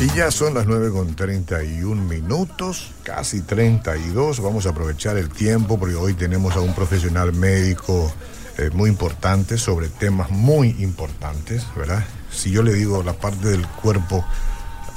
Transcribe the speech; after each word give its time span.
Y 0.00 0.06
ya 0.14 0.30
son 0.30 0.54
las 0.54 0.68
9 0.68 0.92
con 0.92 1.16
31 1.16 2.00
minutos, 2.00 2.92
casi 3.02 3.40
32. 3.40 4.40
Vamos 4.40 4.64
a 4.66 4.68
aprovechar 4.68 5.16
el 5.16 5.28
tiempo 5.28 5.76
porque 5.76 5.96
hoy 5.96 6.14
tenemos 6.14 6.54
a 6.54 6.60
un 6.60 6.72
profesional 6.72 7.32
médico 7.32 8.12
eh, 8.58 8.70
muy 8.72 8.90
importante 8.90 9.58
sobre 9.58 9.88
temas 9.88 10.30
muy 10.30 10.68
importantes, 10.78 11.66
¿verdad? 11.74 12.04
Si 12.30 12.52
yo 12.52 12.62
le 12.62 12.74
digo 12.74 13.02
la 13.02 13.14
parte 13.14 13.48
del 13.48 13.66
cuerpo, 13.66 14.24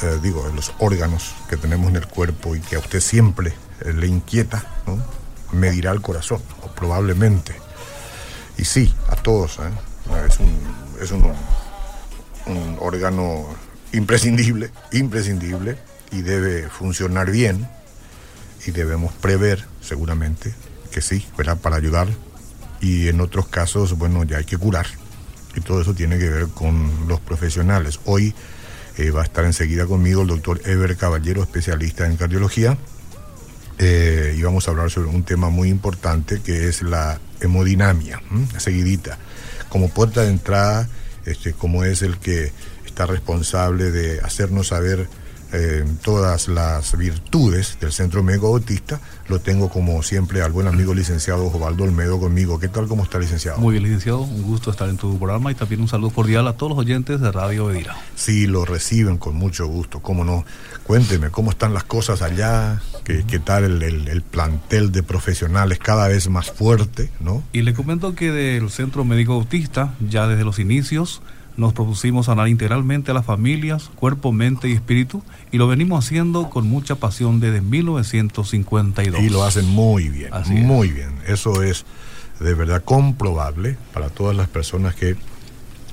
eh, 0.03 0.19
digo, 0.21 0.47
los 0.55 0.71
órganos 0.77 1.33
que 1.49 1.57
tenemos 1.57 1.89
en 1.89 1.95
el 1.95 2.05
cuerpo 2.05 2.55
y 2.55 2.59
que 2.59 2.75
a 2.75 2.79
usted 2.79 2.99
siempre 2.99 3.55
eh, 3.83 3.93
le 3.93 4.05
inquieta, 4.05 4.63
¿no? 4.85 4.99
me 5.51 5.69
el 5.69 6.01
corazón, 6.01 6.43
probablemente. 6.75 7.55
Y 8.55 8.65
sí, 8.65 8.93
a 9.09 9.15
todos, 9.15 9.57
¿eh? 9.57 10.27
es, 10.27 10.39
un, 10.39 10.59
es 11.01 11.11
un 11.11 12.77
órgano 12.79 13.47
imprescindible, 13.93 14.69
imprescindible, 14.91 15.77
y 16.11 16.21
debe 16.21 16.67
funcionar 16.67 17.31
bien, 17.31 17.67
y 18.65 18.71
debemos 18.71 19.13
prever, 19.13 19.65
seguramente, 19.81 20.53
que 20.91 21.01
sí. 21.01 21.25
Para 21.35 21.75
ayudar, 21.75 22.07
y 22.81 23.07
en 23.07 23.21
otros 23.21 23.47
casos, 23.47 23.97
bueno, 23.97 24.23
ya 24.23 24.37
hay 24.37 24.45
que 24.45 24.57
curar, 24.57 24.87
y 25.55 25.61
todo 25.61 25.81
eso 25.81 25.93
tiene 25.93 26.17
que 26.17 26.29
ver 26.29 26.47
con 26.47 27.07
los 27.07 27.19
profesionales. 27.19 27.99
Hoy 28.05 28.33
eh, 28.97 29.11
va 29.11 29.21
a 29.21 29.25
estar 29.25 29.45
enseguida 29.45 29.85
conmigo 29.85 30.21
el 30.21 30.27
doctor 30.27 30.61
Ever 30.65 30.95
Caballero, 30.97 31.41
especialista 31.43 32.05
en 32.05 32.17
cardiología, 32.17 32.77
eh, 33.77 34.35
y 34.37 34.41
vamos 34.43 34.67
a 34.67 34.71
hablar 34.71 34.91
sobre 34.91 35.09
un 35.09 35.23
tema 35.23 35.49
muy 35.49 35.69
importante 35.69 36.41
que 36.41 36.67
es 36.67 36.81
la 36.81 37.19
hemodinamia, 37.39 38.21
seguidita, 38.57 39.17
como 39.69 39.89
puerta 39.89 40.21
de 40.21 40.29
entrada, 40.29 40.87
este, 41.25 41.53
como 41.53 41.83
es 41.83 42.01
el 42.01 42.17
que 42.17 42.51
está 42.91 43.05
responsable 43.05 43.89
de 43.89 44.19
hacernos 44.19 44.67
saber 44.67 45.07
eh, 45.53 45.85
todas 46.03 46.49
las 46.49 46.97
virtudes 46.97 47.77
del 47.79 47.93
Centro 47.93 48.21
Médico 48.21 48.47
Autista, 48.47 48.99
lo 49.29 49.39
tengo 49.39 49.69
como 49.69 50.03
siempre 50.03 50.41
al 50.41 50.51
buen 50.51 50.67
amigo 50.67 50.93
licenciado 50.93 51.47
Osvaldo 51.47 51.85
Olmedo 51.85 52.19
conmigo. 52.19 52.59
¿Qué 52.59 52.67
tal? 52.67 52.87
¿Cómo 52.87 53.03
está, 53.03 53.17
licenciado? 53.17 53.59
Muy 53.59 53.73
bien, 53.73 53.83
licenciado. 53.83 54.21
Un 54.21 54.43
gusto 54.43 54.71
estar 54.71 54.89
en 54.89 54.97
tu 54.97 55.17
programa 55.17 55.51
y 55.51 55.55
también 55.55 55.81
un 55.81 55.87
saludo 55.87 56.11
cordial 56.11 56.47
a 56.47 56.53
todos 56.53 56.71
los 56.71 56.79
oyentes 56.79 57.21
de 57.21 57.31
Radio 57.31 57.67
Bedira. 57.67 57.95
Sí, 58.15 58.45
lo 58.45 58.65
reciben 58.65 59.17
con 59.17 59.35
mucho 59.35 59.67
gusto, 59.67 60.01
cómo 60.01 60.25
no. 60.25 60.45
Cuénteme, 60.83 61.29
¿cómo 61.29 61.51
están 61.51 61.73
las 61.73 61.85
cosas 61.85 62.21
allá? 62.21 62.81
¿Qué, 63.05 63.23
qué 63.25 63.39
tal 63.39 63.63
el, 63.63 63.83
el, 63.83 64.07
el, 64.09 64.21
plantel 64.21 64.91
de 64.91 65.03
profesionales 65.03 65.79
cada 65.79 66.07
vez 66.07 66.29
más 66.29 66.51
fuerte, 66.51 67.09
no? 67.19 67.43
Y 67.53 67.61
le 67.61 67.73
comento 67.73 68.15
que 68.15 68.31
del 68.31 68.69
Centro 68.69 69.05
Médico 69.05 69.33
Autista, 69.33 69.95
ya 69.99 70.27
desde 70.27 70.43
los 70.43 70.59
inicios, 70.59 71.21
nos 71.61 71.73
propusimos 71.73 72.25
sanar 72.25 72.49
integralmente 72.49 73.11
a 73.11 73.13
las 73.13 73.25
familias, 73.25 73.89
cuerpo, 73.95 74.31
mente 74.31 74.67
y 74.67 74.73
espíritu, 74.73 75.23
y 75.51 75.57
lo 75.57 75.67
venimos 75.67 76.03
haciendo 76.03 76.49
con 76.49 76.67
mucha 76.67 76.95
pasión 76.95 77.39
desde 77.39 77.61
1952. 77.61 79.21
Y 79.21 79.29
lo 79.29 79.43
hacen 79.43 79.67
muy 79.67 80.09
bien, 80.09 80.33
Así 80.33 80.53
muy 80.53 80.89
es. 80.89 80.95
bien. 80.95 81.19
Eso 81.27 81.61
es 81.63 81.85
de 82.39 82.53
verdad 82.55 82.83
comprobable 82.83 83.77
para 83.93 84.09
todas 84.09 84.35
las 84.35 84.49
personas 84.49 84.95
que 84.95 85.15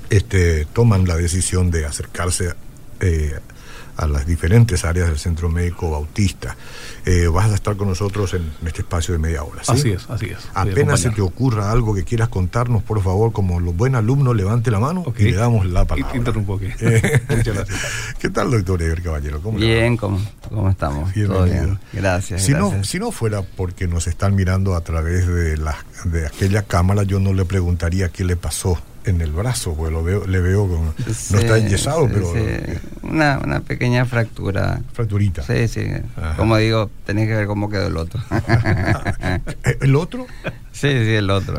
este, 0.09 0.65
toman 0.65 1.07
la 1.07 1.15
decisión 1.15 1.69
de 1.69 1.85
acercarse 1.85 2.55
eh, 2.99 3.35
a 3.99 4.07
las 4.07 4.25
diferentes 4.25 4.85
áreas 4.85 5.09
del 5.09 5.19
Centro 5.19 5.49
Médico 5.49 5.91
Bautista. 5.91 6.55
Eh, 7.05 7.27
vas 7.27 7.51
a 7.51 7.55
estar 7.55 7.75
con 7.75 7.89
nosotros 7.89 8.33
en, 8.33 8.43
en, 8.61 8.67
este 8.67 8.81
espacio 8.81 9.13
de 9.13 9.19
media 9.19 9.43
hora. 9.43 9.61
¿sí? 9.63 9.71
Así 9.73 9.91
es, 9.91 10.09
así 10.09 10.27
es. 10.27 10.37
Apenas 10.53 11.01
se 11.01 11.09
te 11.09 11.21
ocurra 11.21 11.69
algo 11.71 11.93
que 11.93 12.05
quieras 12.05 12.29
contarnos, 12.29 12.81
por 12.81 13.03
favor, 13.03 13.33
como 13.33 13.59
los 13.59 13.75
buen 13.75 13.95
alumnos, 13.95 14.35
levante 14.35 14.71
la 14.71 14.79
mano 14.79 15.01
okay. 15.05 15.27
y 15.27 15.31
le 15.31 15.37
damos 15.37 15.65
la 15.65 15.83
palabra. 15.83 16.15
Interrumpo 16.15 16.55
aquí. 16.55 16.67
Eh, 16.79 17.21
Muchas 17.29 17.55
gracias. 17.55 17.79
¿Qué 18.19 18.29
tal, 18.29 18.51
doctor 18.51 18.81
Eber 18.81 19.01
Caballero? 19.01 19.41
¿Cómo 19.41 19.57
bien, 19.57 19.97
¿cómo, 19.97 20.19
¿cómo 20.47 20.69
estamos? 20.69 21.13
Bienvenido. 21.13 21.45
Todo 21.45 21.45
bien. 21.45 21.79
Gracias. 21.91 22.43
Si, 22.43 22.53
gracias. 22.53 22.77
No, 22.77 22.83
si 22.85 22.99
no 22.99 23.11
fuera 23.11 23.41
porque 23.41 23.87
nos 23.87 24.07
están 24.07 24.33
mirando 24.33 24.75
a 24.75 24.81
través 24.81 25.27
de, 25.27 25.57
la, 25.57 25.75
de 26.05 26.25
aquella 26.25 26.61
cámara, 26.63 27.03
yo 27.03 27.19
no 27.19 27.33
le 27.33 27.43
preguntaría 27.43 28.07
qué 28.09 28.23
le 28.23 28.37
pasó 28.37 28.79
en 29.05 29.21
el 29.21 29.31
brazo, 29.31 29.73
pues 29.75 29.91
lo 29.91 30.03
veo, 30.03 30.25
le 30.27 30.39
veo 30.39 30.93
sí, 31.13 31.33
no 31.33 31.39
está 31.39 31.57
enyesado, 31.57 32.07
sí, 32.07 32.11
pero... 32.13 32.33
Sí. 32.33 32.79
Una, 33.03 33.39
una 33.43 33.59
pequeña 33.61 34.05
fractura. 34.05 34.81
Fracturita. 34.93 35.43
Sí, 35.43 35.67
sí. 35.67 35.85
Ajá. 36.15 36.35
Como 36.35 36.57
digo, 36.57 36.89
tenés 37.05 37.27
que 37.27 37.35
ver 37.35 37.47
cómo 37.47 37.69
quedó 37.69 37.87
el 37.87 37.97
otro. 37.97 38.21
¿El 39.81 39.95
otro? 39.95 40.27
Sí, 40.71 40.89
sí, 40.89 41.13
el 41.15 41.29
otro. 41.29 41.55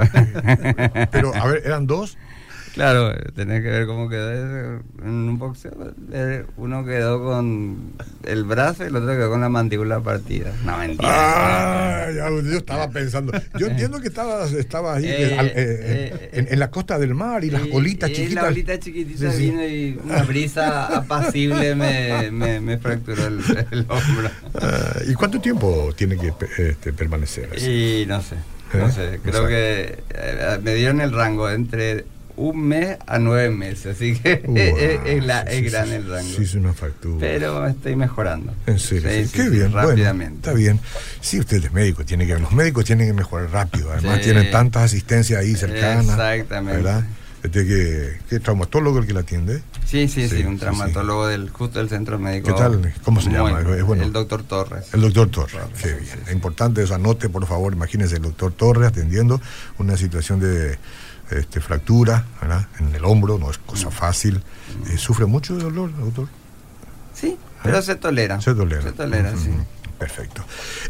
pero, 1.11 1.35
a 1.35 1.47
ver, 1.47 1.63
¿eran 1.65 1.87
dos? 1.87 2.17
Claro, 2.75 3.13
tenés 3.35 3.63
que 3.63 3.69
ver 3.69 3.87
cómo 3.87 4.09
quedó 4.09 4.31
en 4.31 4.83
un 5.03 5.39
boxeo. 5.39 5.73
Uno 6.57 6.85
quedó 6.85 7.23
con 7.23 7.93
el 8.25 8.45
brazo 8.45 8.85
y 8.85 8.87
el 8.89 8.97
otro 8.97 9.09
quedó 9.09 9.31
con 9.31 9.41
la 9.41 9.49
mandíbula 9.49 10.01
partida. 10.01 10.53
No, 10.65 10.79
mentira. 10.79 11.11
Ah, 11.11 12.11
yo 12.11 12.59
estaba 12.59 12.89
pensando. 12.91 13.33
Yo 13.59 13.67
entiendo 13.67 14.01
que 14.01 14.09
estabas 14.09 14.53
estaba 14.53 14.97
ahí 14.97 15.07
eh, 15.07 15.37
eh, 15.37 15.53
eh, 15.57 16.31
en, 16.33 16.49
en, 16.51 16.59
la 16.59 16.71
costa 16.71 16.99
del 16.99 17.15
mar 17.15 17.45
y 17.45 17.51
las 17.51 17.63
olitas 17.73 18.11
chiquitas. 18.11 18.45
La 18.45 18.49
olita 18.49 18.79
chiquitita 18.79 19.33
sí, 19.33 19.51
vino 19.51 19.67
y 19.67 19.99
una 20.05 20.23
brisa 20.23 20.99
apacible 20.99 21.75
me, 21.75 22.31
me, 22.31 22.61
me 22.61 22.79
fracturó 22.79 23.27
el, 23.27 23.41
el 23.71 23.81
hombro. 23.89 24.31
Ah, 24.55 25.01
¿Y 25.07 25.15
cuánto 25.15 25.41
tiempo 25.41 25.93
tiene 25.97 26.17
que 26.17 26.33
este, 26.59 26.93
permanecer 26.93 27.51
así? 27.55 28.03
Y 28.03 28.07
no 28.07 28.23
sé. 28.23 28.37
No 28.73 28.89
sé, 28.91 29.19
creo 29.25 29.43
no 29.43 29.49
que 29.49 29.99
me 30.63 30.75
dieron 30.75 31.01
el 31.01 31.11
rango 31.11 31.51
entre 31.51 32.05
un 32.41 32.69
mes 32.69 32.97
a 33.07 33.19
nueve 33.19 33.51
meses, 33.51 33.97
así 33.97 34.19
que 34.19 34.37
wow, 34.47 34.57
es, 34.57 35.01
es, 35.05 35.25
la, 35.25 35.43
sí, 35.43 35.57
es 35.57 35.73
gran 35.73 35.89
sí, 35.89 35.95
el 35.95 36.09
rango. 36.09 36.37
Sí, 36.37 36.43
es 36.43 36.55
una 36.55 36.73
factura. 36.73 37.19
Pero 37.21 37.67
estoy 37.67 37.97
mejorando. 37.97 38.55
En 38.67 38.79
serio, 38.79 39.31
qué 39.33 39.49
bien. 39.49 39.73
rápidamente. 39.73 40.29
Bueno, 40.29 40.37
está 40.37 40.53
bien. 40.55 40.81
Sí, 41.21 41.39
usted 41.39 41.65
es 41.65 41.73
médico, 41.73 42.05
tiene 42.05 42.27
que, 42.27 42.39
los 42.39 42.53
médicos 42.53 42.85
tienen 42.85 43.09
que 43.09 43.13
mejorar 43.13 43.51
rápido, 43.51 43.93
además 43.93 44.23
tienen 44.23 44.51
tantas 44.51 44.85
asistencias 44.85 45.41
ahí 45.41 45.55
cercanas. 45.55 46.09
Exactamente. 46.09 46.83
¿verdad? 46.83 47.05
Este 47.43 47.67
que, 47.67 48.19
¿Qué 48.29 48.39
traumatólogo 48.39 48.99
el 48.99 49.07
que 49.07 49.15
la 49.15 49.21
atiende? 49.21 49.63
Sí, 49.87 50.09
sí, 50.09 50.29
sí, 50.29 50.45
un 50.45 50.59
traumatólogo 50.59 51.27
del 51.27 51.49
justo 51.49 51.79
del 51.79 51.89
centro 51.89 52.19
médico. 52.19 52.49
¿Qué 52.49 52.55
tal? 52.55 52.95
¿Cómo 53.03 53.21
se 53.21 53.31
llama? 53.31 53.61
Es 53.61 53.83
bueno. 53.83 54.03
El 54.03 54.13
doctor 54.13 54.43
Torres. 54.43 54.93
El 54.93 55.01
doctor 55.01 55.29
Torres, 55.31 55.63
qué 55.83 55.95
bien. 55.95 56.19
Importante 56.33 56.83
eso, 56.83 56.95
anote 56.95 57.29
por 57.29 57.47
favor, 57.47 57.73
imagínese 57.73 58.17
el 58.17 58.23
doctor 58.23 58.53
Torres 58.53 58.89
atendiendo 58.89 59.41
una 59.79 59.97
situación 59.97 60.39
de 60.39 60.79
este, 61.33 61.61
fractura 61.61 62.25
¿verdad? 62.41 62.67
en 62.79 62.95
el 62.95 63.05
hombro, 63.05 63.39
no 63.39 63.51
es 63.51 63.59
cosa 63.59 63.91
fácil. 63.91 64.43
Eh, 64.91 64.99
¿Sufre 64.99 65.27
mucho 65.27 65.57
de 65.57 65.63
dolor, 65.65 65.97
doctor? 65.97 66.29
Sí, 67.15 67.37
pero 67.63 67.79
¿Eh? 67.79 67.83
se 67.83 67.97
tolera. 67.97 68.41
Se 68.41 68.55
tolera. 68.55 68.83
Se 68.83 68.93
tolera, 68.93 69.31
uh 69.31 69.35
-huh. 69.35 69.45
sí. 69.45 69.51
Perfecto. 70.01 70.43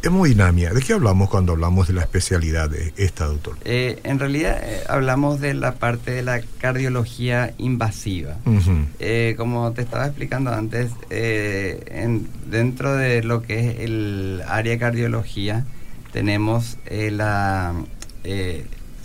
Hemodinamia, 0.05 0.73
¿de 0.73 0.81
qué 0.83 0.93
hablamos 0.93 1.29
cuando 1.29 1.51
hablamos 1.51 1.89
de 1.89 1.95
la 1.95 2.03
especialidad 2.03 2.71
de 2.71 2.95
esta, 2.97 3.25
doctor? 3.25 3.57
Eh, 3.65 3.99
en 4.05 4.21
realidad 4.21 4.61
eh, 4.63 4.85
hablamos 4.89 5.41
de 5.41 5.53
la 5.55 5.75
parte 5.75 6.13
de 6.13 6.23
la 6.23 6.41
cardiología 6.61 7.53
invasiva. 7.59 8.37
Uh 8.47 8.51
-huh. 8.53 8.87
eh, 9.01 9.35
como 9.37 9.73
te 9.73 9.83
estaba 9.83 10.07
explicando 10.07 10.53
antes, 10.53 10.93
en, 11.11 12.29
dentro 12.49 12.95
de 12.95 13.25
lo 13.25 13.43
que 13.43 13.71
es 13.71 13.81
el 13.81 14.43
área 14.47 14.75
de 14.75 14.79
cardiología, 14.79 15.65
tenemos 16.13 16.77
la 16.89 17.75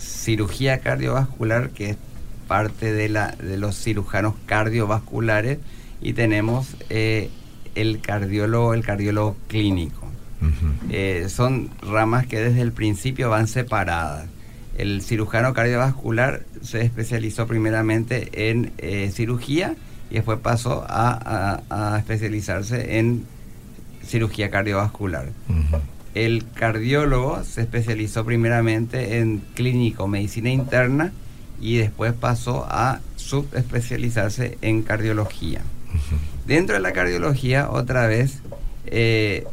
cirugía 0.06 0.78
cardiovascular, 0.78 1.70
que 1.70 1.90
es 1.90 1.96
parte 2.48 2.92
de, 2.92 3.08
la, 3.08 3.32
de 3.32 3.56
los 3.56 3.76
cirujanos 3.76 4.34
cardiovasculares, 4.46 5.58
y 6.00 6.12
tenemos 6.12 6.76
eh, 6.90 7.30
el 7.74 8.00
cardiólogo, 8.00 8.74
el 8.74 8.84
cardiólogo 8.84 9.36
clínico. 9.48 10.06
Uh 10.40 10.44
-huh. 10.44 10.90
eh, 10.90 11.28
son 11.28 11.70
ramas 11.80 12.26
que 12.26 12.38
desde 12.38 12.60
el 12.60 12.72
principio 12.72 13.30
van 13.30 13.48
separadas. 13.48 14.26
El 14.76 15.00
cirujano 15.00 15.54
cardiovascular 15.54 16.42
se 16.62 16.82
especializó 16.82 17.46
primeramente 17.46 18.50
en 18.50 18.72
eh, 18.78 19.10
cirugía 19.14 19.74
y 20.10 20.16
después 20.16 20.38
pasó 20.40 20.84
a, 20.88 21.62
a, 21.70 21.94
a, 21.94 21.98
especializarse 21.98 22.98
en 22.98 23.24
cirugía 24.06 24.50
cardiovascular. 24.50 25.30
Uh 25.48 25.52
-huh. 25.54 25.80
El 26.16 26.46
cardiólogo 26.54 27.44
se 27.44 27.60
especializó 27.60 28.24
primeramente 28.24 29.18
en 29.18 29.42
clínico, 29.52 30.08
medicina 30.08 30.48
interna 30.48 31.12
y 31.60 31.76
después 31.76 32.14
pasó 32.14 32.64
a 32.70 33.00
subespecializarse 33.16 34.56
en 34.62 34.80
cardiología. 34.80 35.60
Dentro 36.46 36.74
de 36.74 36.80
la 36.80 36.92
cardiología, 36.92 37.68
otra 37.68 38.06
vez, 38.06 38.40
eh, 38.86 39.44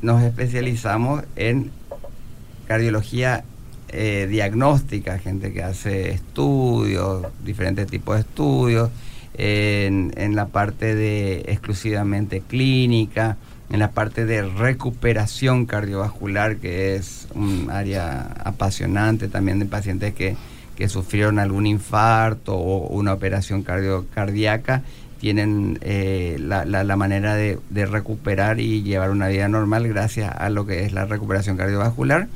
nos 0.00 0.22
especializamos 0.22 1.22
en 1.36 1.70
cardiología 2.66 3.44
eh, 3.90 4.26
diagnóstica, 4.30 5.18
gente 5.18 5.52
que 5.52 5.62
hace 5.62 6.12
estudios, 6.12 7.26
diferentes 7.44 7.88
tipos 7.88 8.14
de 8.14 8.20
estudios, 8.22 8.90
en, 9.34 10.14
en, 10.16 10.34
la 10.34 10.46
parte 10.46 10.94
de 10.94 11.44
exclusivamente 11.48 12.40
clínica, 12.40 13.36
en 13.70 13.78
la 13.78 13.90
parte 13.90 14.24
de 14.26 14.42
recuperación 14.42 15.66
cardiovascular, 15.66 16.56
que 16.56 16.96
es 16.96 17.28
un 17.34 17.68
área 17.70 18.34
apasionante 18.44 19.28
también 19.28 19.58
de 19.58 19.66
pacientes 19.66 20.14
que, 20.14 20.36
que 20.76 20.88
sufrieron 20.88 21.38
algún 21.38 21.66
infarto 21.66 22.54
o 22.54 22.88
una 22.88 23.12
operación 23.12 23.62
cardio, 23.62 24.06
cardíaca 24.14 24.82
tienen 25.18 25.78
eh, 25.80 26.36
la, 26.38 26.96
manera 26.96 27.34
de, 27.34 27.58
recuperar 27.86 28.60
y 28.60 28.82
llevar 28.82 29.10
una 29.10 29.28
vida 29.28 29.48
normal 29.48 29.88
gracias 29.88 30.34
a 30.36 30.50
lo 30.50 30.66
que 30.66 30.84
es 30.84 30.92
la 30.92 31.04
recuperación 31.04 31.56
cardiovascular. 31.56 32.28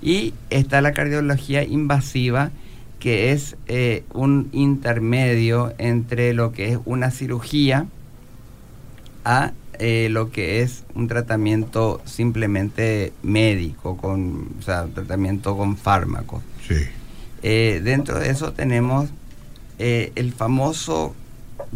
Y 0.00 0.32
está 0.48 0.80
la 0.80 0.92
cardiología 0.92 1.64
invasiva, 1.64 2.50
que 2.98 3.32
es 3.32 3.56
eh, 3.66 4.04
un 4.12 4.48
intermedio 4.52 5.74
entre 5.78 6.32
lo 6.32 6.52
que 6.52 6.72
es 6.72 6.78
una 6.84 7.10
cirugía 7.10 7.86
a 9.24 9.52
eh, 9.80 10.08
lo 10.10 10.30
que 10.30 10.62
es 10.62 10.84
un 10.94 11.08
tratamiento 11.08 12.00
simplemente 12.04 13.12
médico, 13.22 13.96
con, 13.96 14.48
o 14.58 14.62
sea, 14.62 14.86
tratamiento 14.86 15.56
con 15.56 15.76
fármacos. 15.76 16.42
dentro 17.42 18.20
de 18.20 18.30
eso 18.30 18.52
tenemos 18.52 19.08
el 19.78 20.32
famoso 20.32 21.14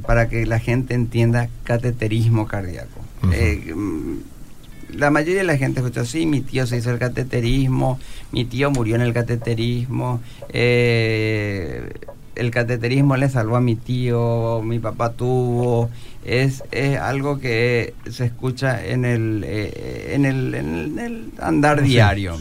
para 0.06 0.28
que 0.28 0.46
la 0.46 0.58
gente 0.58 0.94
entienda 0.94 1.48
cateterismo 1.64 2.46
cardíaco. 2.46 3.00
Eh, 3.32 3.72
mm, 3.74 4.96
la 4.96 5.10
mayoría 5.10 5.38
de 5.38 5.44
la 5.44 5.56
gente 5.56 5.80
escucha, 5.80 6.04
sí, 6.04 6.26
mi 6.26 6.40
tío 6.40 6.66
se 6.66 6.76
hizo 6.76 6.90
el 6.90 6.98
cateterismo, 6.98 7.98
mi 8.32 8.44
tío 8.44 8.70
murió 8.70 8.94
en 8.96 9.00
el 9.00 9.12
cateterismo, 9.12 10.20
eh, 10.50 11.90
el 12.36 12.50
cateterismo 12.50 13.16
le 13.16 13.28
salvó 13.28 13.56
a 13.56 13.60
mi 13.60 13.76
tío, 13.76 14.60
mi 14.62 14.78
papá 14.78 15.12
tuvo, 15.12 15.90
es, 16.24 16.62
algo 17.00 17.38
que 17.38 17.94
se 18.10 18.24
escucha 18.26 18.84
en 18.84 19.04
el, 19.04 19.44
eh, 19.46 20.12
en, 20.14 20.24
el, 20.24 21.32
andar 21.40 21.82
diario. 21.82 22.36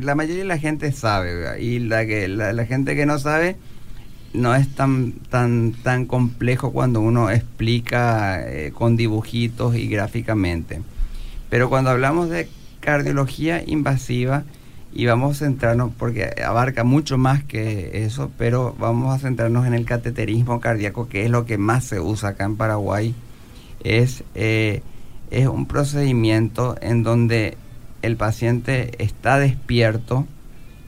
la 0.00 0.14
mayoría 0.14 0.42
de 0.42 0.48
la 0.48 0.58
gente 0.58 0.92
sabe, 0.92 1.62
y 1.62 1.78
la, 1.78 2.06
que, 2.06 2.28
la 2.28 2.64
gente 2.66 2.94
que 2.94 3.06
no 3.06 3.18
sabe 3.18 3.56
no 4.36 4.54
es 4.54 4.68
tan, 4.74 5.12
tan, 5.30 5.72
tan 5.82 6.06
complejo 6.06 6.72
cuando 6.72 7.00
uno 7.00 7.30
explica 7.30 8.42
eh, 8.46 8.72
con 8.72 8.96
dibujitos 8.96 9.76
y 9.76 9.88
gráficamente. 9.88 10.80
Pero 11.48 11.68
cuando 11.68 11.90
hablamos 11.90 12.28
de 12.28 12.48
cardiología 12.80 13.62
invasiva, 13.66 14.44
y 14.96 15.04
vamos 15.06 15.36
a 15.36 15.44
centrarnos, 15.44 15.92
porque 15.98 16.30
abarca 16.44 16.82
mucho 16.82 17.18
más 17.18 17.44
que 17.44 18.04
eso, 18.04 18.30
pero 18.38 18.74
vamos 18.78 19.14
a 19.14 19.18
centrarnos 19.18 19.66
en 19.66 19.74
el 19.74 19.84
cateterismo 19.84 20.58
cardíaco, 20.58 21.06
que 21.08 21.24
es 21.24 21.30
lo 21.30 21.44
que 21.44 21.58
más 21.58 21.84
se 21.84 22.00
usa 22.00 22.30
acá 22.30 22.44
en 22.44 22.56
Paraguay. 22.56 23.14
Es, 23.84 24.24
eh, 24.34 24.82
es 25.30 25.46
un 25.48 25.66
procedimiento 25.66 26.76
en 26.80 27.02
donde 27.02 27.58
el 28.00 28.16
paciente 28.16 28.92
está 28.98 29.38
despierto, 29.38 30.26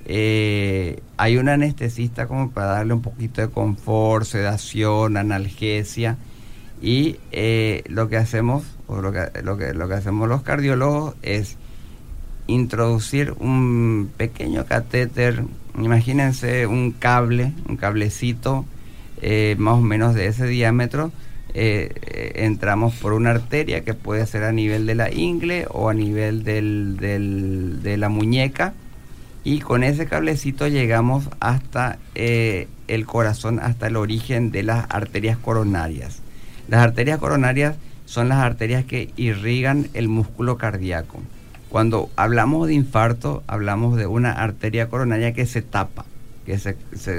eh, 0.06 1.02
hay 1.18 1.36
un 1.36 1.50
anestesista 1.50 2.26
como 2.26 2.50
para 2.50 2.68
darle 2.68 2.94
un 2.94 3.02
poquito 3.02 3.42
de 3.42 3.48
confort, 3.48 4.24
sedación, 4.24 5.18
analgesia. 5.18 6.16
Y 6.80 7.16
eh, 7.30 7.82
lo 7.88 8.08
que 8.08 8.16
hacemos, 8.16 8.64
o 8.86 9.02
lo 9.02 9.12
que, 9.12 9.28
lo, 9.42 9.58
que, 9.58 9.74
lo 9.74 9.86
que 9.86 9.94
hacemos 9.94 10.28
los 10.28 10.42
cardiólogos 10.42 11.14
es 11.22 11.58
introducir 12.48 13.34
un 13.38 14.10
pequeño 14.16 14.66
catéter, 14.66 15.44
imagínense 15.78 16.66
un 16.66 16.90
cable, 16.90 17.52
un 17.68 17.76
cablecito 17.76 18.64
eh, 19.22 19.54
más 19.58 19.74
o 19.74 19.80
menos 19.80 20.14
de 20.14 20.26
ese 20.26 20.46
diámetro, 20.46 21.12
entramos 21.54 22.94
por 22.96 23.14
una 23.14 23.30
arteria 23.30 23.82
que 23.82 23.94
puede 23.94 24.26
ser 24.26 24.44
a 24.44 24.52
nivel 24.52 24.86
de 24.86 24.94
la 24.94 25.12
ingle 25.12 25.66
o 25.70 25.88
a 25.88 25.94
nivel 25.94 26.44
del, 26.44 26.98
de 27.82 27.96
la 27.96 28.08
muñeca 28.08 28.74
y 29.44 29.60
con 29.60 29.82
ese 29.82 30.04
cablecito 30.04 30.68
llegamos 30.68 31.30
hasta 31.40 31.98
eh, 32.14 32.68
el 32.86 33.06
corazón, 33.06 33.60
hasta 33.60 33.86
el 33.86 33.96
origen 33.96 34.50
de 34.50 34.62
las 34.62 34.84
arterias 34.90 35.38
coronarias. 35.38 36.20
Las 36.68 36.80
arterias 36.82 37.18
coronarias 37.18 37.76
son 38.04 38.28
las 38.28 38.38
arterias 38.38 38.84
que 38.84 39.10
irrigan 39.16 39.88
el 39.94 40.08
músculo 40.08 40.58
cardíaco. 40.58 41.22
Cuando 41.68 42.08
hablamos 42.16 42.66
de 42.66 42.74
infarto, 42.74 43.42
hablamos 43.46 43.96
de 43.96 44.06
una 44.06 44.32
arteria 44.32 44.88
coronaria 44.88 45.32
que 45.32 45.46
se 45.46 45.62
tapa, 45.62 46.06
que 46.46 46.58
se, 46.58 46.76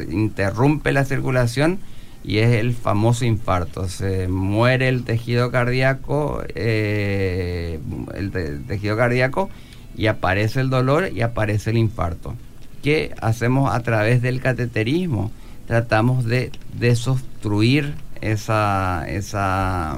interrumpe 0.09 0.91
la 0.91 1.05
circulación 1.05 1.79
y 2.23 2.39
es 2.39 2.51
el 2.55 2.73
famoso 2.73 3.25
infarto. 3.25 3.87
Se 3.87 4.27
muere 4.27 4.89
el 4.89 5.03
tejido 5.03 5.51
cardíaco, 5.51 6.43
eh, 6.55 7.79
el 8.15 8.31
tejido 8.67 8.97
cardíaco 8.97 9.49
y 9.95 10.07
aparece 10.07 10.61
el 10.61 10.69
dolor 10.69 11.09
y 11.13 11.21
aparece 11.21 11.69
el 11.69 11.77
infarto. 11.77 12.35
¿Qué 12.81 13.13
hacemos 13.21 13.73
a 13.73 13.81
través 13.81 14.21
del 14.21 14.41
cateterismo? 14.41 15.31
Tratamos 15.67 16.25
de 16.25 16.51
desobstruir 16.73 17.93
esa, 18.21 19.05
esa, 19.07 19.97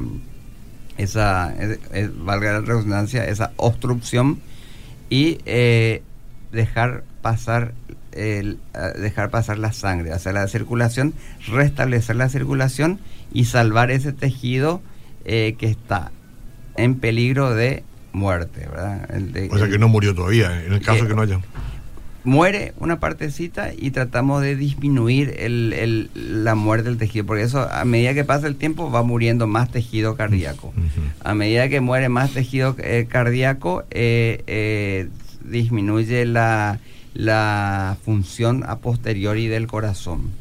esa, 0.97 1.53
valga 2.17 2.53
la 2.53 2.61
redundancia, 2.61 3.25
esa 3.25 3.51
obstrucción 3.57 4.39
y 5.09 5.39
eh, 5.45 6.03
dejar 6.51 7.03
pasar 7.21 7.73
el, 8.11 8.57
dejar 8.97 9.29
pasar 9.29 9.57
la 9.57 9.73
sangre, 9.73 10.11
hacer 10.11 10.33
la 10.33 10.47
circulación, 10.47 11.13
restablecer 11.47 12.15
la 12.15 12.29
circulación 12.29 12.99
y 13.33 13.45
salvar 13.45 13.91
ese 13.91 14.13
tejido 14.13 14.81
eh, 15.25 15.55
que 15.57 15.67
está 15.67 16.11
en 16.77 16.95
peligro 16.95 17.53
de 17.53 17.83
muerte, 18.13 18.67
¿verdad? 18.69 19.07
o 19.51 19.57
sea 19.57 19.69
que 19.69 19.77
no 19.77 19.87
murió 19.87 20.13
todavía, 20.13 20.65
en 20.65 20.73
el 20.73 20.81
caso 20.81 21.07
que 21.07 21.13
no 21.13 21.21
haya. 21.21 21.39
Muere 22.23 22.73
una 22.77 22.99
partecita 22.99 23.71
y 23.75 23.91
tratamos 23.91 24.43
de 24.43 24.55
disminuir 24.55 25.33
el, 25.39 26.09
la 26.13 26.53
muerte 26.55 26.89
del 26.89 26.97
tejido, 26.97 27.25
porque 27.25 27.43
eso 27.43 27.67
a 27.71 27.83
medida 27.83 28.13
que 28.13 28.23
pasa 28.23 28.47
el 28.47 28.57
tiempo 28.57 28.91
va 28.91 29.01
muriendo 29.01 29.47
más 29.47 29.71
tejido 29.71 30.15
cardíaco. 30.15 30.73
A 31.23 31.33
medida 31.35 31.69
que 31.69 31.81
muere 31.81 32.09
más 32.09 32.31
tejido 32.31 32.75
eh, 32.79 33.05
cardíaco, 33.07 33.83
eh, 33.91 34.43
eh, 34.47 35.09
disminuye 35.43 36.25
la, 36.25 36.79
la 37.13 37.97
función 38.03 38.63
a 38.65 38.77
posteriori 38.77 39.47
del 39.47 39.67
corazón 39.67 40.31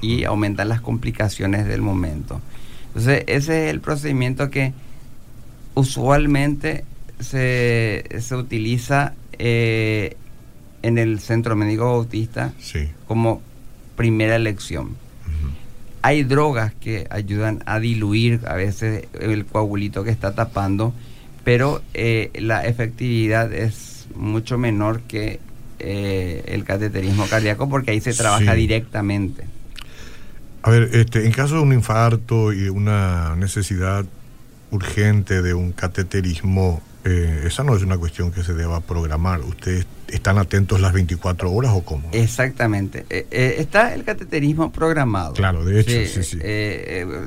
y 0.00 0.24
aumentan 0.24 0.68
las 0.68 0.80
complicaciones 0.80 1.66
del 1.66 1.82
momento. 1.82 2.40
Entonces, 2.88 3.24
ese 3.26 3.66
es 3.66 3.70
el 3.70 3.80
procedimiento 3.80 4.50
que 4.50 4.72
usualmente 5.74 6.84
se, 7.20 8.04
se 8.18 8.34
utiliza 8.34 9.14
eh, 9.38 10.16
en 10.82 10.98
el 10.98 11.20
Centro 11.20 11.54
Médico 11.56 11.84
Bautista 11.84 12.52
como 13.06 13.42
primera 13.96 14.36
elección. 14.36 14.96
Hay 16.02 16.22
drogas 16.24 16.72
que 16.74 17.06
ayudan 17.10 17.62
a 17.66 17.78
diluir 17.78 18.40
a 18.46 18.54
veces 18.54 19.06
el 19.20 19.44
coagulito 19.44 20.02
que 20.02 20.10
está 20.10 20.34
tapando, 20.34 20.94
pero 21.44 21.82
eh, 21.94 22.30
la 22.34 22.66
efectividad 22.66 23.52
es 23.52 24.08
mucho 24.14 24.58
menor 24.58 25.00
que 25.02 25.40
eh, 25.78 26.44
el 26.48 26.64
cateterismo 26.64 27.26
cardíaco 27.26 27.68
porque 27.68 27.92
ahí 27.92 28.00
se 28.00 28.14
trabaja 28.14 28.54
directamente. 28.54 29.44
A 30.62 30.70
ver, 30.70 30.90
este, 30.92 31.24
en 31.24 31.32
caso 31.32 31.54
de 31.56 31.62
un 31.62 31.72
infarto 31.72 32.52
y 32.52 32.68
una 32.68 33.34
necesidad 33.36 34.04
urgente 34.70 35.42
de 35.42 35.54
un 35.54 35.72
cateterismo, 35.72 36.82
eh, 37.04 37.44
esa 37.46 37.64
no 37.64 37.74
es 37.74 37.82
una 37.82 37.96
cuestión 37.96 38.30
que 38.30 38.42
se 38.42 38.54
deba 38.54 38.80
programar. 38.80 39.40
¿Ustedes 39.40 39.86
están 40.08 40.38
atentos 40.38 40.80
las 40.80 40.92
24 40.92 41.50
horas 41.50 41.72
o 41.74 41.82
cómo? 41.82 42.08
Exactamente. 42.12 43.06
Eh, 43.08 43.26
eh, 43.30 43.56
está 43.58 43.94
el 43.94 44.04
cateterismo 44.04 44.70
programado. 44.70 45.34
Claro, 45.34 45.64
de 45.64 45.80
hecho, 45.80 45.90
sí, 45.90 46.22
sí. 46.22 46.38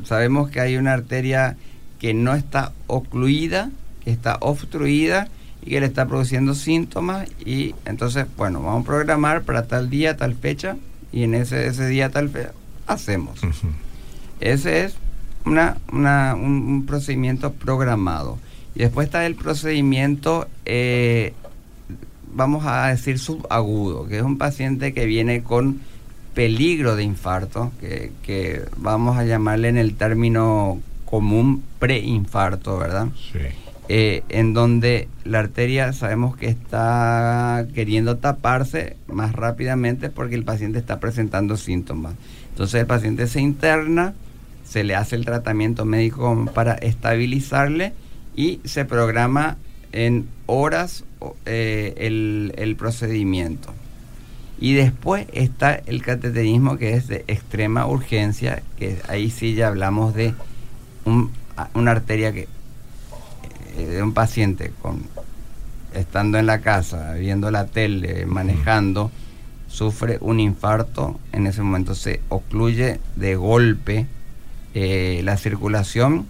sabemos 0.06 0.50
que 0.50 0.60
hay 0.60 0.78
una 0.78 0.94
arteria 0.94 1.58
que 2.00 2.14
no 2.14 2.36
está 2.36 2.74
ocluida, 2.88 3.72
que 4.04 4.12
está 4.12 4.38
obstruida 4.42 5.30
y 5.62 5.72
que 5.72 5.80
le 5.80 5.86
está 5.86 6.06
produciendo 6.08 6.54
síntomas 6.54 7.30
y 7.44 7.74
entonces, 7.86 8.26
bueno, 8.38 8.62
vamos 8.62 8.84
a 8.84 8.86
programar 8.86 9.44
para 9.44 9.68
tal 9.68 9.90
día, 9.90 10.18
tal 10.18 10.36
fecha 10.36 10.76
y 11.12 11.24
en 11.24 11.34
ese, 11.34 11.68
ese 11.68 11.88
día, 11.88 12.10
tal 12.10 12.30
fecha, 12.30 12.52
hacemos. 12.88 13.40
Ese 14.40 14.84
es 14.84 14.96
una, 15.46 15.78
una, 15.92 16.36
un 16.36 16.86
procedimiento 16.86 17.54
programado. 17.54 18.38
Y 18.76 18.80
después 18.80 19.06
está 19.06 19.26
el 19.26 19.36
procedimiento, 19.36 20.48
eh, 20.66 21.34
vamos 22.34 22.66
a 22.66 22.88
decir, 22.88 23.20
subagudo, 23.20 24.08
que 24.08 24.18
es 24.18 24.24
un 24.24 24.38
paciente 24.38 24.94
que 24.94 25.06
viene 25.06 25.44
con 25.44 25.82
peligro 26.34 26.96
de 26.96 27.04
infarto, 27.04 27.72
que, 27.80 28.64
vamos 28.78 29.18
a 29.18 29.24
llamarle 29.24 29.70
en 29.70 29.78
el 29.78 29.96
término 29.96 30.80
común 31.06 31.64
preinfarto, 31.78 32.80
¿verdad? 32.80 33.10
Sí. 33.32 33.40
Eh, 33.90 34.24
en 34.30 34.54
donde 34.54 35.10
la 35.26 35.40
arteria 35.40 35.92
sabemos 35.92 36.38
que 36.38 36.48
está 36.48 37.68
queriendo 37.76 38.18
taparse 38.18 38.96
más 39.08 39.34
rápidamente 39.34 40.10
porque 40.10 40.36
el 40.36 40.46
paciente 40.46 40.80
está 40.80 41.00
presentando 41.00 41.58
síntomas. 41.58 42.16
Entonces 42.50 42.82
el 42.82 42.88
paciente 42.88 43.28
se 43.28 43.42
interna, 43.42 44.14
se 44.64 44.84
le 44.84 44.96
hace 44.96 45.18
el 45.18 45.26
tratamiento 45.26 45.86
médico 45.86 46.50
para 46.54 46.76
estabilizarle 46.76 47.94
y 48.36 48.60
se 48.64 48.86
programa 48.86 49.58
en 49.92 50.28
horas 50.46 51.04
eh, 51.46 51.94
el, 51.98 52.76
procedimiento. 52.76 53.74
Y 54.60 54.74
después 54.74 55.28
está 55.34 55.76
el 55.76 56.02
cateterismo 56.02 56.78
que 56.78 56.94
es 56.94 57.08
de 57.08 57.24
extrema 57.28 57.86
urgencia, 57.86 58.64
que 58.78 59.00
ahí 59.08 59.30
sí 59.30 59.56
ya 59.56 59.68
hablamos 59.68 60.14
de 60.14 60.34
una 61.74 61.92
arteria 61.92 62.32
que 62.32 62.48
eh, 63.78 63.86
de 63.86 64.04
un 64.04 64.14
paciente 64.14 64.72
con 64.82 65.04
estando 65.94 66.38
en 66.40 66.46
la 66.46 66.62
casa, 66.62 67.14
viendo 67.14 67.52
la 67.52 67.68
tele, 67.68 68.26
manejando, 68.26 69.12
sufre 69.68 70.18
un 70.22 70.40
infarto, 70.40 71.20
en 71.32 71.48
ese 71.48 71.62
momento 71.62 71.96
se 71.96 72.22
ocluye 72.30 73.00
de 73.16 73.36
golpe 73.36 74.08
eh, 74.74 75.22
la 75.24 75.38
circulación, 75.38 76.28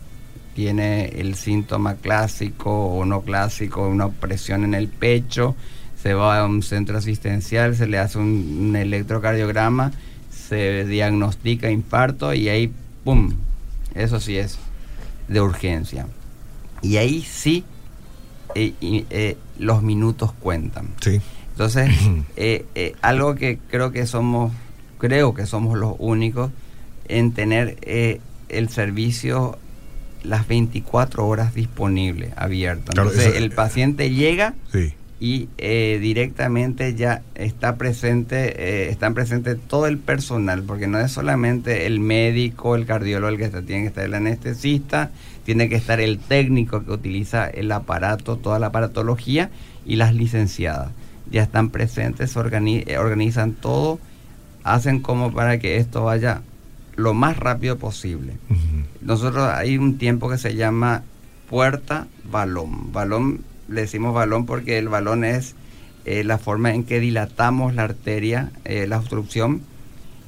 tiene 0.55 1.05
el 1.05 1.36
síntoma 1.36 1.95
clásico 1.95 2.72
o 2.72 3.05
no 3.05 3.22
clásico, 3.22 3.88
una 3.88 4.05
opresión 4.07 4.63
en 4.63 4.74
el 4.74 4.88
pecho, 4.88 5.55
se 6.01 6.13
va 6.13 6.39
a 6.39 6.45
un 6.45 6.63
centro 6.63 6.98
asistencial, 6.98 7.75
se 7.75 7.88
le 7.88 7.98
hace 7.98 8.19
un, 8.19 8.75
electrocardiograma, 8.75 9.91
se 10.29 10.86
diagnostica 10.86 11.72
infarto 11.72 12.33
y 12.33 12.50
ahí, 12.50 12.72
¡pum! 13.03 13.33
Eso 13.95 14.19
sí 14.19 14.38
es 14.38 14.57
de 15.27 15.41
urgencia. 15.41 16.07
Y 16.81 16.98
ahí 16.98 17.22
sí 17.22 17.63
eh, 18.55 18.74
eh, 18.81 19.38
los 19.57 19.81
minutos 19.81 20.33
cuentan. 20.33 20.89
Sí. 21.01 21.22
Entonces, 21.51 21.89
eh, 22.36 22.95
algo 23.01 23.36
que 23.36 23.60
creo 23.69 23.91
que 23.91 24.05
somos, 24.05 24.51
creo 24.98 25.33
que 25.33 25.45
somos 25.45 25.77
los 25.77 25.95
únicos 26.00 26.51
en 27.07 27.33
tener 27.33 27.77
el 28.50 28.69
servicio 28.69 29.57
las 30.23 30.47
24 30.47 31.27
horas 31.27 31.53
disponible, 31.53 32.31
abierto. 32.35 32.91
Entonces, 32.91 33.35
el 33.35 33.51
paciente 33.51 34.09
llega 34.09 34.53
sí 34.71 34.93
y 35.23 35.47
eh, 35.57 35.99
directamente 36.01 36.95
ya 36.95 37.21
está 37.33 37.77
presente, 37.77 38.61
eh, 38.61 38.89
están 38.89 39.13
presentes 39.13 39.57
todo 39.69 39.87
el 39.87 39.97
personal, 39.97 40.63
porque 40.63 40.87
no 40.87 40.99
es 40.99 41.13
solamente 41.13 41.85
el 41.85 42.01
médico, 42.01 42.75
el 42.75 42.85
cardiólogo 42.85 43.29
el 43.29 43.37
que 43.37 43.45
está, 43.45 43.61
tiene 43.61 43.83
que 43.83 43.87
estar 43.87 44.03
el 44.03 44.15
anestesista, 44.15 45.11
tiene 45.45 45.69
que 45.69 45.75
estar 45.75 46.01
el 46.01 46.19
técnico 46.19 46.83
que 46.83 46.91
utiliza 46.91 47.47
el 47.47 47.71
aparato, 47.71 48.35
toda 48.35 48.59
la 48.59 48.67
aparatología 48.67 49.49
y 49.85 49.95
las 49.95 50.13
licenciadas. 50.13 50.89
Ya 51.31 51.43
están 51.43 51.69
presentes, 51.69 52.31
se 52.31 52.39
eh, 52.41 52.97
organizan 52.97 53.53
todo, 53.53 53.99
hacen 54.65 54.99
como 54.99 55.31
para 55.31 55.57
que 55.57 55.77
esto 55.77 56.03
vaya 56.03 56.41
lo 56.95 57.13
más 57.13 57.38
rápido 57.38 57.77
posible. 57.77 58.33
Nosotros 59.01 59.50
hay 59.50 59.77
un 59.77 59.97
tiempo 59.97 60.29
que 60.29 60.38
se 60.38 60.55
llama 60.55 61.03
puerta 61.50 62.07
balón. 62.29 62.91
Balón 62.91 63.41
le 63.67 63.81
decimos 63.81 64.13
balón 64.13 64.45
porque 64.45 64.77
el 64.77 64.89
balón 64.89 65.23
es 65.23 65.55
eh, 66.05 66.23
la 66.23 66.38
forma 66.38 66.73
en 66.73 66.83
que 66.83 67.00
dilatamos 67.00 67.73
la 67.75 67.83
arteria, 67.83 68.51
eh, 68.65 68.88
la 68.88 68.97
obstrucción, 68.97 69.62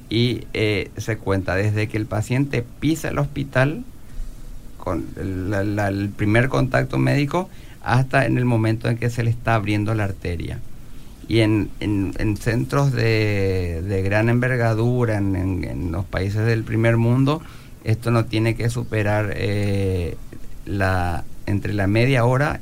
y 0.08 0.44
eh, 0.54 0.90
se 0.96 1.18
cuenta 1.18 1.54
desde 1.54 1.88
que 1.88 1.96
el 1.96 2.06
paciente 2.06 2.64
pisa 2.80 3.08
el 3.08 3.18
hospital, 3.18 3.84
con 4.78 5.04
el 5.16 6.10
primer 6.16 6.48
contacto 6.48 6.96
médico, 6.96 7.50
hasta 7.82 8.24
en 8.24 8.38
el 8.38 8.44
momento 8.44 8.88
en 8.88 8.98
que 8.98 9.10
se 9.10 9.24
le 9.24 9.30
está 9.30 9.56
abriendo 9.56 9.94
la 9.94 10.04
arteria. 10.04 10.60
Y 11.28 11.40
en, 11.40 11.70
centros 12.40 12.92
de, 12.92 14.02
gran 14.04 14.28
envergadura, 14.28 15.16
en, 15.16 15.90
los 15.90 16.04
países 16.04 16.46
del 16.46 16.62
primer 16.62 16.96
mundo, 16.96 17.42
esto 17.84 18.10
no 18.10 18.26
tiene 18.26 18.54
que 18.54 18.70
superar 18.70 19.34
la, 20.66 21.24
entre 21.46 21.72
la 21.72 21.86
media 21.86 22.24
hora 22.24 22.60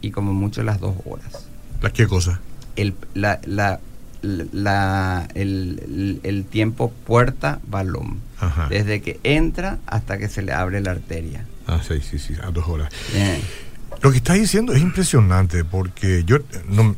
y 0.00 0.10
como 0.10 0.32
mucho 0.32 0.62
las 0.62 0.80
dos 0.80 0.94
horas. 1.04 1.48
¿La 1.80 1.90
qué 1.90 2.06
cosa? 2.06 2.40
El, 2.76 2.94
la, 3.14 3.40
la, 3.44 3.80
la, 4.22 5.28
el, 5.34 6.20
el, 6.22 6.44
tiempo 6.44 6.92
puerta-balón. 7.06 8.20
Desde 8.68 9.00
que 9.00 9.18
entra 9.22 9.78
hasta 9.86 10.18
que 10.18 10.28
se 10.28 10.42
le 10.42 10.52
abre 10.52 10.82
la 10.82 10.90
arteria. 10.90 11.46
Ah, 11.66 11.80
sí, 11.86 12.00
sí, 12.02 12.18
sí, 12.18 12.34
a 12.42 12.50
dos 12.50 12.68
horas. 12.68 12.90
Lo 14.02 14.10
que 14.10 14.18
está 14.18 14.34
diciendo 14.34 14.74
es 14.74 14.82
impresionante 14.82 15.64
porque 15.64 16.24
yo 16.26 16.38
no, 16.68 16.94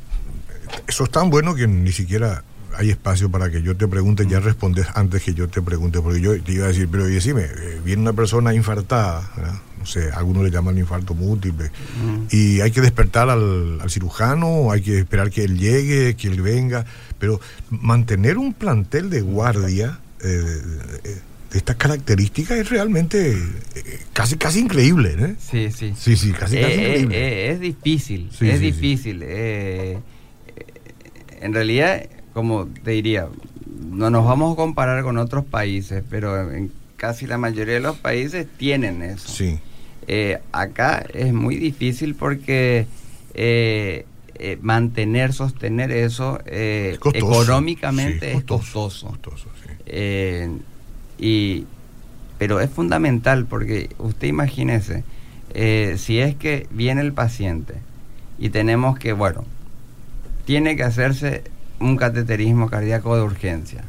eso 0.86 1.04
es 1.04 1.10
tan 1.10 1.30
bueno 1.30 1.54
que 1.54 1.66
ni 1.66 1.92
siquiera 1.92 2.42
hay 2.76 2.90
espacio 2.90 3.30
para 3.30 3.50
que 3.50 3.62
yo 3.62 3.76
te 3.76 3.88
pregunte, 3.88 4.26
ya 4.28 4.40
respondes 4.40 4.86
antes 4.94 5.22
que 5.22 5.34
yo 5.34 5.48
te 5.48 5.62
pregunte, 5.62 6.00
porque 6.00 6.20
yo 6.20 6.40
te 6.40 6.52
iba 6.52 6.66
a 6.66 6.68
decir, 6.68 6.88
pero 6.90 7.06
decime, 7.06 7.42
eh, 7.44 7.80
viene 7.84 8.02
una 8.02 8.12
persona 8.12 8.54
infartada, 8.54 9.30
no 9.78 9.86
sé, 9.86 10.10
algunos 10.10 10.44
le 10.44 10.50
llaman 10.50 10.76
infarto 10.78 11.14
múltiple, 11.14 11.68
mm. 11.68 12.26
y 12.30 12.60
hay 12.60 12.70
que 12.70 12.80
despertar 12.80 13.30
al, 13.30 13.80
cirujano, 13.88 14.70
hay 14.72 14.82
que 14.82 14.98
esperar 14.98 15.30
que 15.30 15.44
él 15.44 15.58
llegue, 15.58 16.16
que 16.16 16.28
él 16.28 16.42
venga, 16.42 16.84
pero 17.18 17.40
mantener 17.70 18.36
un 18.36 18.52
plantel 18.52 19.10
de 19.10 19.22
guardia 19.22 19.98
eh, 20.22 20.26
de, 20.28 21.26
estas 21.52 21.76
características 21.76 22.58
es 22.58 22.68
realmente 22.68 23.32
eh, 23.32 24.00
casi 24.12 24.36
casi 24.36 24.58
increíble, 24.58 25.16
¿eh? 25.18 25.36
Sí, 25.38 25.70
sí. 25.70 25.94
Sí, 25.96 26.16
sí, 26.16 26.32
casi, 26.32 26.60
casi 26.60 26.74
increíble. 26.74 27.50
es 27.50 27.60
difícil, 27.60 28.28
es 28.38 28.60
difícil. 28.60 29.22
En 31.40 31.54
realidad 31.54 32.06
como 32.36 32.66
te 32.66 32.90
diría, 32.90 33.28
no 33.90 34.10
nos 34.10 34.26
vamos 34.26 34.52
a 34.52 34.56
comparar 34.56 35.02
con 35.02 35.16
otros 35.16 35.42
países, 35.46 36.04
pero 36.10 36.52
en 36.52 36.70
casi 36.96 37.26
la 37.26 37.38
mayoría 37.38 37.72
de 37.72 37.80
los 37.80 37.96
países 37.96 38.46
tienen 38.58 39.00
eso. 39.00 39.26
Sí. 39.26 39.58
Eh, 40.06 40.38
acá 40.52 41.06
es 41.14 41.32
muy 41.32 41.56
difícil 41.56 42.14
porque 42.14 42.86
eh, 43.32 44.04
eh, 44.34 44.58
mantener, 44.60 45.32
sostener 45.32 45.90
eso 45.92 46.38
económicamente 46.44 48.32
es 48.32 48.44
costoso. 48.44 49.16
y, 51.18 51.64
pero 52.36 52.60
es 52.60 52.68
fundamental 52.68 53.46
porque 53.46 53.88
usted 53.96 54.28
imagínese, 54.28 55.04
si 55.96 56.18
es 56.18 56.34
que 56.34 56.66
viene 56.70 57.00
el 57.00 57.14
paciente 57.14 57.76
y 58.38 58.50
tenemos 58.50 58.98
que, 58.98 59.14
bueno, 59.14 59.46
tiene 60.46 60.76
que 60.76 60.84
hacerse 60.84 61.42
un 61.80 61.96
cateterismo 61.96 62.70
cardíaco 62.70 63.16
de 63.16 63.22
urgencia. 63.22 63.84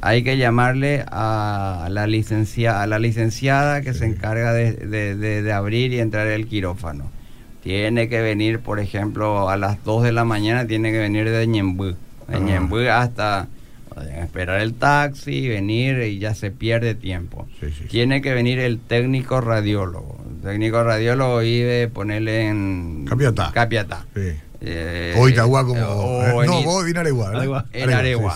Hay 0.00 0.22
que 0.22 0.38
llamarle 0.38 1.04
a 1.08 1.88
la, 1.90 2.06
licencia, 2.06 2.80
a 2.80 2.86
la 2.86 3.00
licenciada 3.00 3.82
que 3.82 3.92
se 3.92 4.06
encarga 4.06 4.52
de, 4.52 5.52
abrir 5.52 5.92
y 5.92 5.98
entrar 5.98 6.28
el 6.28 6.46
quirófano. 6.46 7.10
Tiene 7.64 8.08
que 8.08 8.22
venir, 8.22 8.60
por 8.60 8.78
ejemplo, 8.78 9.50
a 9.50 9.56
las 9.56 9.82
2 9.84 10.04
de 10.04 10.12
la 10.12 10.24
mañana, 10.24 10.66
tiene 10.66 10.92
que 10.92 10.98
venir 10.98 11.28
de 11.28 11.46
Ñembú. 11.46 11.96
De 12.28 12.90
ah. 12.90 13.00
hasta 13.00 13.48
esperar 14.22 14.60
el 14.60 14.74
taxi, 14.74 15.48
venir 15.48 16.00
y 16.02 16.20
ya 16.20 16.34
se 16.34 16.52
pierde 16.52 16.94
tiempo. 16.94 17.48
Tiene 17.90 18.22
que 18.22 18.32
venir 18.32 18.60
el 18.60 18.78
técnico 18.78 19.40
radiólogo. 19.40 20.20
El 20.30 20.48
técnico 20.48 20.84
radiólogo 20.84 21.40
vive 21.40 21.88
ponerle 21.88 22.46
en 22.46 23.04
Capiatá. 23.08 23.50
Capiatá. 23.52 24.06
Eh, 24.60 25.14
o 25.16 25.28
Itagua 25.28 25.64
como... 25.64 25.80
Eh, 25.80 26.46
no, 26.46 26.62
vos 26.62 26.84
vine 26.84 27.00
Areguá. 27.00 27.64
En 27.72 27.90
Areguá. 27.90 28.34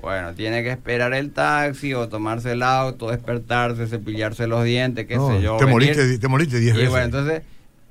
Bueno, 0.00 0.34
tiene 0.34 0.64
que 0.64 0.70
esperar 0.70 1.14
el 1.14 1.30
taxi 1.30 1.94
o 1.94 2.08
tomarse 2.08 2.52
el 2.52 2.62
auto, 2.62 3.10
despertarse, 3.10 3.86
cepillarse 3.86 4.48
los 4.48 4.64
dientes, 4.64 5.06
qué 5.06 5.14
sé 5.14 5.40
yo. 5.40 5.56
Te 5.58 5.66
moriste, 5.66 6.18
te 6.18 6.28
moriste 6.28 6.58
diez 6.58 6.74
veces. 6.74 6.90
Bueno, 6.90 7.04
entonces 7.04 7.42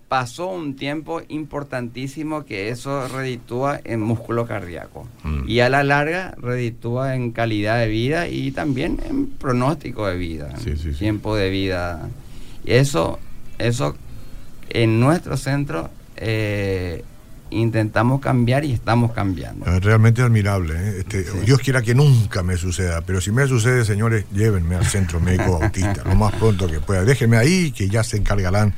pasó 0.09 0.47
un 0.50 0.75
tiempo 0.75 1.21
importantísimo 1.29 2.43
que 2.43 2.67
eso 2.67 3.07
reditúa 3.07 3.79
en 3.85 4.01
músculo 4.01 4.45
cardíaco. 4.45 5.07
Mm. 5.23 5.47
Y 5.47 5.61
a 5.61 5.69
la 5.69 5.85
larga 5.85 6.35
reditúa 6.38 7.15
en 7.15 7.31
calidad 7.31 7.79
de 7.79 7.88
vida 7.88 8.27
y 8.27 8.51
también 8.51 9.00
en 9.07 9.27
pronóstico 9.27 10.05
de 10.07 10.17
vida, 10.17 10.53
tiempo 11.00 11.38
de 11.38 11.50
vida. 11.50 12.09
Y 12.65 12.73
eso, 12.73 13.19
eso 13.57 13.95
en 14.67 15.00
nuestro 15.00 15.38
centro 15.38 15.89
eh, 16.17 17.05
intentamos 17.51 18.22
cambiar 18.22 18.65
y 18.65 18.74
estamos 18.74 19.12
cambiando. 19.12 19.65
Es 19.65 19.84
realmente 19.84 20.22
admirable. 20.22 20.74
¿eh? 20.75 21.00
Este, 21.00 21.24
Dios 21.46 21.60
quiera 21.60 21.81
que 21.81 21.93
nunca 21.93 22.43
me 22.43 22.58
suceda, 22.58 23.01
pero 23.01 23.22
si 23.22 23.31
me 23.31 23.48
sucede, 23.48 23.86
señores, 23.86 24.25
llévenme 24.34 24.75
al 24.75 24.86
centro 24.86 25.20
médico 25.20 25.60
autista 25.62 26.03
lo 26.05 26.15
más 26.15 26.34
pronto 26.36 26.67
que 26.67 26.79
pueda. 26.79 27.03
Déjenme 27.03 27.38
ahí, 27.38 27.72
que 27.72 27.89
ya 27.89 28.03
se 28.03 28.17
encargarán. 28.17 28.74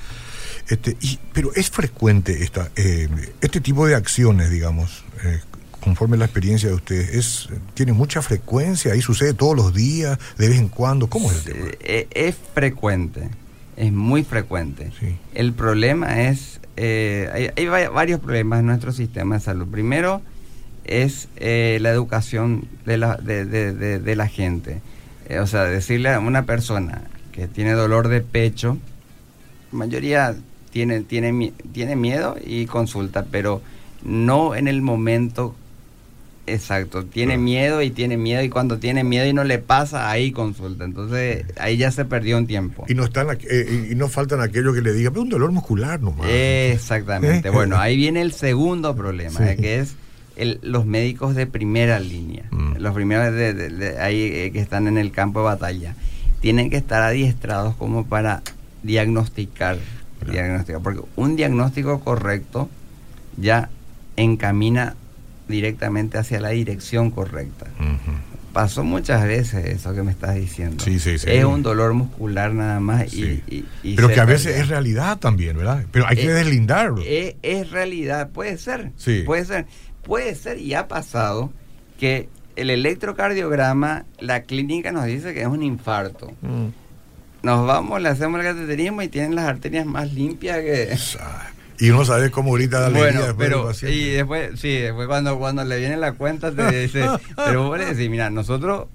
Este, 0.67 0.97
y, 1.01 1.19
pero 1.33 1.53
es 1.55 1.69
frecuente 1.69 2.43
esta, 2.43 2.69
eh, 2.75 3.09
este 3.41 3.59
tipo 3.61 3.85
de 3.85 3.95
acciones, 3.95 4.49
digamos, 4.49 5.03
eh, 5.23 5.41
conforme 5.81 6.15
la 6.15 6.25
experiencia 6.25 6.69
de 6.69 6.75
ustedes, 6.75 7.09
es, 7.13 7.49
tiene 7.73 7.91
mucha 7.91 8.21
frecuencia, 8.21 8.93
ahí 8.93 9.01
sucede 9.01 9.33
todos 9.33 9.55
los 9.55 9.73
días, 9.73 10.17
de 10.37 10.47
vez 10.47 10.59
en 10.59 10.69
cuando. 10.69 11.07
¿Cómo 11.07 11.29
es 11.31 11.45
el 11.45 11.53
tema? 11.53 11.65
Es 11.81 12.35
frecuente, 12.53 13.29
es 13.77 13.91
muy 13.91 14.23
frecuente. 14.23 14.91
El 15.33 15.53
problema 15.53 16.23
es 16.23 16.59
eh, 16.75 17.51
hay, 17.55 17.67
varios 17.67 18.19
problemas 18.19 18.59
en 18.59 18.67
nuestro 18.67 18.91
sistema 18.91 19.35
de 19.35 19.41
salud. 19.41 19.67
Primero 19.67 20.21
es 20.85 21.29
eh, 21.37 21.77
la 21.81 21.91
educación 21.91 22.67
de 22.85 22.97
la, 22.97 23.17
de, 23.17 24.15
la 24.15 24.27
gente. 24.27 24.81
Eh, 25.29 25.39
o 25.39 25.47
sea, 25.47 25.63
decirle 25.63 26.09
a 26.09 26.19
una 26.19 26.43
persona 26.43 27.03
que 27.31 27.47
tiene 27.47 27.73
dolor 27.73 28.07
de 28.07 28.21
pecho, 28.21 28.77
la 29.71 29.77
mayoría 29.79 30.35
tiene, 30.71 31.01
tiene, 31.01 31.53
tiene 31.71 31.95
miedo 31.95 32.35
y 32.43 32.65
consulta, 32.65 33.25
pero 33.29 33.61
no 34.03 34.55
en 34.55 34.67
el 34.67 34.81
momento 34.81 35.55
Exacto, 36.45 37.05
tiene 37.05 37.37
miedo 37.37 37.81
y 37.81 37.89
tiene 37.89 38.17
miedo 38.17 38.43
y 38.43 38.49
cuando 38.49 38.77
tiene 38.77 39.05
miedo 39.05 39.25
y 39.25 39.33
no 39.33 39.45
le 39.45 39.59
pasa, 39.59 40.11
ahí 40.11 40.31
consulta. 40.31 40.83
Entonces 40.83 41.45
ahí 41.57 41.77
ya 41.77 41.89
se 41.91 42.03
perdió 42.03 42.37
un 42.37 42.47
tiempo. 42.47 42.85
Y 42.89 42.95
no 42.95 43.05
están 43.05 43.27
eh, 43.49 43.89
y 43.91 43.95
no 43.95 44.09
faltan 44.09 44.41
aquellos 44.41 44.75
que 44.75 44.81
le 44.81 44.91
digan, 44.91 45.13
pero 45.13 45.23
un 45.23 45.29
dolor 45.29 45.51
muscular 45.51 46.01
nomás. 46.01 46.27
Exactamente. 46.29 47.49
bueno, 47.49 47.77
ahí 47.77 47.95
viene 47.95 48.21
el 48.21 48.31
segundo 48.33 48.93
problema, 48.93 49.51
eh, 49.51 49.55
que 49.55 49.79
es 49.79 49.95
el, 50.35 50.59
los 50.63 50.85
médicos 50.85 51.33
de 51.33 51.47
primera 51.47 51.99
línea, 51.99 52.43
mm. 52.51 52.75
los 52.77 52.93
primeros 52.93 53.33
de, 53.33 53.95
ahí 53.99 54.21
eh, 54.21 54.51
que 54.51 54.59
están 54.59 54.87
en 54.87 54.97
el 54.97 55.11
campo 55.11 55.39
de 55.39 55.45
batalla, 55.45 55.95
tienen 56.41 56.69
que 56.69 56.75
estar 56.75 57.03
adiestrados 57.03 57.73
como 57.75 58.05
para 58.05 58.41
diagnosticar, 58.81 59.77
diagnosticar 60.29 60.81
porque 60.81 61.01
un 61.15 61.37
diagnóstico 61.37 62.01
correcto 62.01 62.69
ya 63.37 63.69
encamina 64.17 64.95
directamente 65.53 66.17
hacia 66.17 66.41
la 66.41 66.49
dirección 66.49 67.11
correcta. 67.11 67.67
Pasó 68.51 68.83
muchas 68.83 69.23
veces 69.25 69.65
eso 69.65 69.93
que 69.93 70.03
me 70.03 70.11
estás 70.11 70.35
diciendo. 70.35 70.83
Sí, 70.83 70.99
sí, 70.99 71.17
sí. 71.17 71.27
Es 71.29 71.43
un 71.43 71.63
dolor 71.63 71.93
muscular 71.93 72.53
nada 72.53 72.79
más. 72.79 73.13
Y, 73.13 73.65
Pero 73.95 74.09
que 74.09 74.19
a 74.19 74.25
veces 74.25 74.57
es 74.57 74.67
realidad 74.67 75.19
también, 75.19 75.57
¿verdad? 75.57 75.85
Pero 75.91 76.05
hay 76.07 76.17
que 76.17 76.31
deslindarlo. 76.31 77.01
Es, 77.05 77.35
es, 77.41 77.71
realidad, 77.71 78.29
puede 78.29 78.57
ser. 78.57 78.91
Sí. 78.97 79.23
Puede 79.25 79.45
ser. 79.45 79.65
Puede 80.03 80.35
ser 80.35 80.59
y 80.59 80.73
ha 80.73 80.87
pasado 80.87 81.51
que 81.99 82.29
el 82.55 82.69
electrocardiograma, 82.69 84.05
la 84.19 84.43
clínica 84.43 84.91
nos 84.91 85.05
dice 85.05 85.33
que 85.33 85.41
es 85.41 85.47
un 85.47 85.63
infarto. 85.63 86.31
Mm. 86.41 86.67
Nos 87.43 87.67
vamos, 87.67 88.01
le 88.01 88.09
hacemos 88.09 88.39
el 88.39 88.45
cateterismo 88.45 89.01
y 89.01 89.09
tienen 89.09 89.35
las 89.35 89.45
arterias 89.45 89.85
más 89.85 90.13
limpias 90.13 90.59
que... 90.59 90.95
Y 91.79 91.89
uno 91.89 92.05
sabe 92.05 92.31
cómo 92.31 92.51
ahorita 92.51 92.89
la 92.89 92.97
bueno, 92.97 93.21
pero 93.37 93.71
y 93.81 94.09
después, 94.11 94.59
sí, 94.59 94.77
después 94.77 95.07
cuando, 95.07 95.37
cuando 95.39 95.63
le 95.63 95.79
viene 95.79 95.97
la 95.97 96.13
cuenta 96.13 96.51
te 96.51 96.81
dice, 96.81 97.05
pero 97.35 97.67
vos 97.67 97.77
le 97.77 97.85
decís, 97.85 98.09
mira, 98.09 98.29
nosotros 98.29 98.87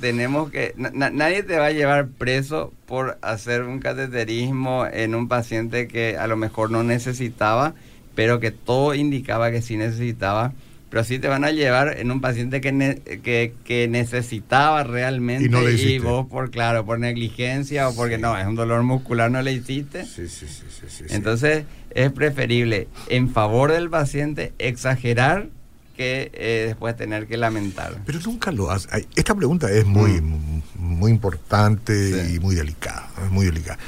tenemos 0.00 0.50
que, 0.50 0.74
nadie 0.76 1.42
te 1.42 1.58
va 1.58 1.66
a 1.66 1.72
llevar 1.72 2.08
preso 2.08 2.72
por 2.86 3.18
hacer 3.22 3.62
un 3.62 3.80
cateterismo 3.80 4.86
en 4.86 5.14
un 5.14 5.28
paciente 5.28 5.88
que 5.88 6.16
a 6.16 6.26
lo 6.26 6.36
mejor 6.36 6.70
no 6.70 6.82
necesitaba, 6.82 7.74
pero 8.14 8.40
que 8.40 8.50
todo 8.50 8.94
indicaba 8.94 9.50
que 9.50 9.62
sí 9.62 9.76
necesitaba 9.76 10.52
pero 10.94 11.02
sí 11.02 11.18
te 11.18 11.26
van 11.26 11.42
a 11.42 11.50
llevar 11.50 11.98
en 11.98 12.12
un 12.12 12.20
paciente 12.20 12.60
que, 12.60 13.52
que, 13.64 13.88
necesitaba 13.88 14.84
realmente 14.84 15.50
y, 15.76 15.98
vos 15.98 16.28
por 16.28 16.52
claro 16.52 16.86
por 16.86 17.00
negligencia 17.00 17.88
o 17.88 17.96
porque 17.96 18.16
no 18.16 18.38
es 18.38 18.46
un 18.46 18.54
dolor 18.54 18.84
muscular 18.84 19.28
no 19.28 19.42
le 19.42 19.54
hiciste. 19.54 20.04
Sí, 20.04 20.28
sí, 20.28 20.46
sí, 20.46 20.86
sí, 20.86 21.04
entonces 21.08 21.64
es 21.94 22.12
preferible 22.12 22.88
en 23.08 23.30
favor 23.30 23.72
del 23.72 23.90
paciente 23.90 24.52
exagerar 24.58 25.48
que 25.96 26.30
eh, 26.34 26.64
después 26.66 26.96
tener 26.96 27.26
que 27.26 27.36
lamentar 27.36 27.96
pero 28.04 28.18
nunca 28.20 28.50
lo 28.50 28.70
hace 28.70 29.06
esta 29.14 29.34
pregunta 29.34 29.70
es 29.70 29.86
muy 29.86 30.20
mm. 30.20 30.62
muy 30.76 31.10
importante 31.10 32.32
y 32.32 32.40
muy 32.40 32.54
delicada 32.54 33.08
muy 33.30 33.46
delicada 33.46 33.78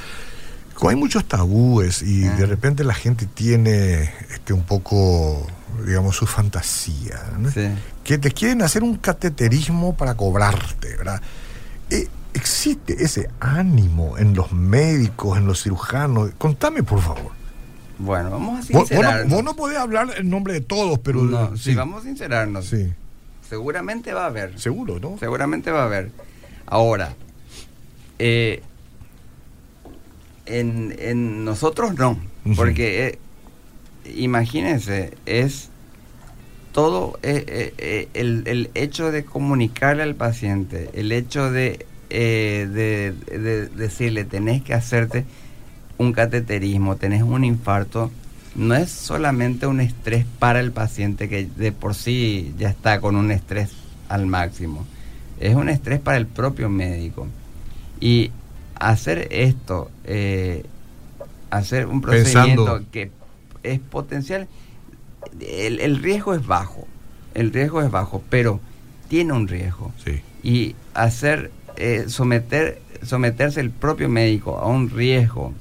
hay 0.88 0.96
muchos 0.96 1.24
tabúes 1.24 2.02
y 2.02 2.20
de 2.20 2.44
ah. 2.44 2.46
repente 2.46 2.84
la 2.84 2.94
gente 2.94 3.26
tiene 3.26 4.10
este 4.30 4.52
un 4.52 4.62
poco 4.62 5.46
digamos, 5.84 6.16
su 6.16 6.26
fantasía, 6.26 7.20
que 8.04 8.18
te 8.18 8.30
quieren 8.30 8.62
hacer 8.62 8.82
un 8.82 8.96
cateterismo 8.96 9.96
para 9.96 10.14
cobrarte, 10.14 10.96
¿verdad? 10.96 11.20
Eh, 11.90 12.08
¿Existe 12.34 13.02
ese 13.02 13.30
ánimo 13.40 14.18
en 14.18 14.34
los 14.34 14.52
médicos, 14.52 15.38
en 15.38 15.46
los 15.46 15.62
cirujanos? 15.62 16.30
Contame, 16.38 16.82
por 16.82 17.00
favor. 17.00 17.32
Bueno, 17.98 18.30
vamos 18.30 18.60
a 18.60 18.62
sincerarnos. 18.62 19.32
Vos, 19.32 19.44
no, 19.44 19.56
podés 19.56 19.78
hablar 19.78 20.08
en 20.16 20.28
nombre 20.28 20.52
de 20.52 20.60
todos, 20.60 20.98
pero... 20.98 21.22
No, 21.22 21.56
sí, 21.56 21.74
vamos 21.74 22.02
a 22.02 22.04
sincerarnos. 22.04 22.66
Sí. 22.66 22.92
Seguramente 23.48 24.12
va 24.12 24.24
a 24.24 24.26
haber. 24.26 24.58
Seguro, 24.58 24.98
¿no? 25.00 25.16
Seguramente 25.18 25.70
va 25.70 25.82
a 25.82 25.86
haber. 25.86 26.10
Ahora, 26.66 27.14
eh, 28.18 28.62
en, 30.46 30.94
en, 30.98 31.44
nosotros 31.44 31.94
no, 31.94 32.18
porque 32.56 33.06
eh, 33.06 33.18
imagínense, 34.14 35.16
es 35.26 35.70
todo 36.76 37.18
eh, 37.22 37.42
eh, 37.48 37.74
eh, 37.78 38.08
el, 38.12 38.70
hecho 38.74 39.10
de 39.10 39.24
comunicarle 39.24 40.02
al 40.02 40.14
paciente, 40.14 40.90
el 40.92 41.10
hecho 41.10 41.50
de, 41.50 41.86
decirle, 43.74 44.24
tenés 44.26 44.62
que 44.62 44.74
hacerte 44.74 45.24
un 45.98 46.12
cateterismo, 46.12 46.96
tenés 46.96 47.22
un 47.22 47.44
infarto, 47.44 48.10
no 48.54 48.74
es 48.74 48.90
solamente 48.90 49.66
un 49.66 49.80
estrés 49.80 50.24
para 50.38 50.60
el 50.60 50.72
paciente 50.72 51.28
que 51.28 51.46
de 51.56 51.72
por 51.72 51.94
sí 51.94 52.54
ya 52.58 52.68
está 52.70 53.00
con 53.00 53.16
un 53.16 53.30
estrés 53.30 53.70
al 54.08 54.26
máximo, 54.26 54.86
es 55.40 55.54
un 55.54 55.68
estrés 55.68 56.00
para 56.00 56.16
el 56.16 56.26
propio 56.26 56.68
médico. 56.68 57.26
Y 58.00 58.30
hacer 58.74 59.28
esto, 59.30 59.90
hacer 61.50 61.86
un 61.86 62.00
procedimiento 62.00 62.82
que 62.90 63.10
es 63.62 63.80
potencial. 63.80 64.48
El, 65.40 66.02
riesgo 66.02 66.34
es 66.34 66.46
bajo, 66.46 66.86
el 67.34 67.52
riesgo 67.52 67.82
es 67.82 67.90
bajo, 67.90 68.22
pero 68.30 68.60
tiene 69.08 69.32
un 69.32 69.48
riesgo. 69.48 69.92
Y 70.42 70.74
hacer, 70.94 71.50
eh, 71.76 72.04
someter, 72.08 72.80
someterse 73.02 73.60
el 73.60 73.70
propio 73.70 74.08
médico 74.08 74.58
a 74.58 74.66
un 74.66 74.90
riesgo 74.90 75.52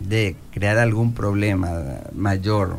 de 0.00 0.36
crear 0.52 0.78
algún 0.78 1.14
problema 1.14 2.00
mayor 2.14 2.78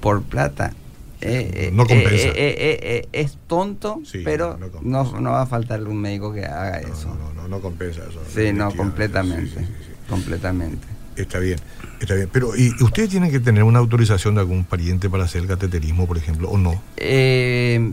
por 0.00 0.22
plata, 0.22 0.72
eh, 1.20 1.70
no 1.72 1.86
compensa. 1.86 2.28
Eh, 2.34 3.08
es 3.12 3.38
tonto, 3.46 4.00
pero 4.24 4.58
no, 4.82 5.20
no, 5.20 5.30
va 5.30 5.42
a 5.42 5.46
faltar 5.46 5.82
un 5.82 6.00
médico 6.00 6.32
que 6.32 6.44
haga 6.44 6.80
eso. 6.80 7.14
No, 7.14 7.32
no, 7.32 7.48
no, 7.48 7.60
compensa 7.60 8.02
eso. 8.08 8.20
Sí, 8.34 8.52
no, 8.52 8.70
completamente. 8.74 9.66
completamente. 10.08 10.86
Está 11.16 11.38
bien, 11.38 11.58
está 12.00 12.14
bien. 12.14 12.28
Pero 12.30 12.56
¿y 12.56 12.70
ustedes 12.82 13.08
tienen 13.08 13.30
que 13.30 13.40
tener 13.40 13.64
una 13.64 13.78
autorización 13.78 14.34
de 14.34 14.42
algún 14.42 14.64
pariente 14.64 15.08
para 15.08 15.24
hacer 15.24 15.42
el 15.42 15.48
cateterismo, 15.48 16.06
por 16.06 16.18
ejemplo, 16.18 16.50
o 16.50 16.58
no? 16.58 16.80
Eh, 16.98 17.92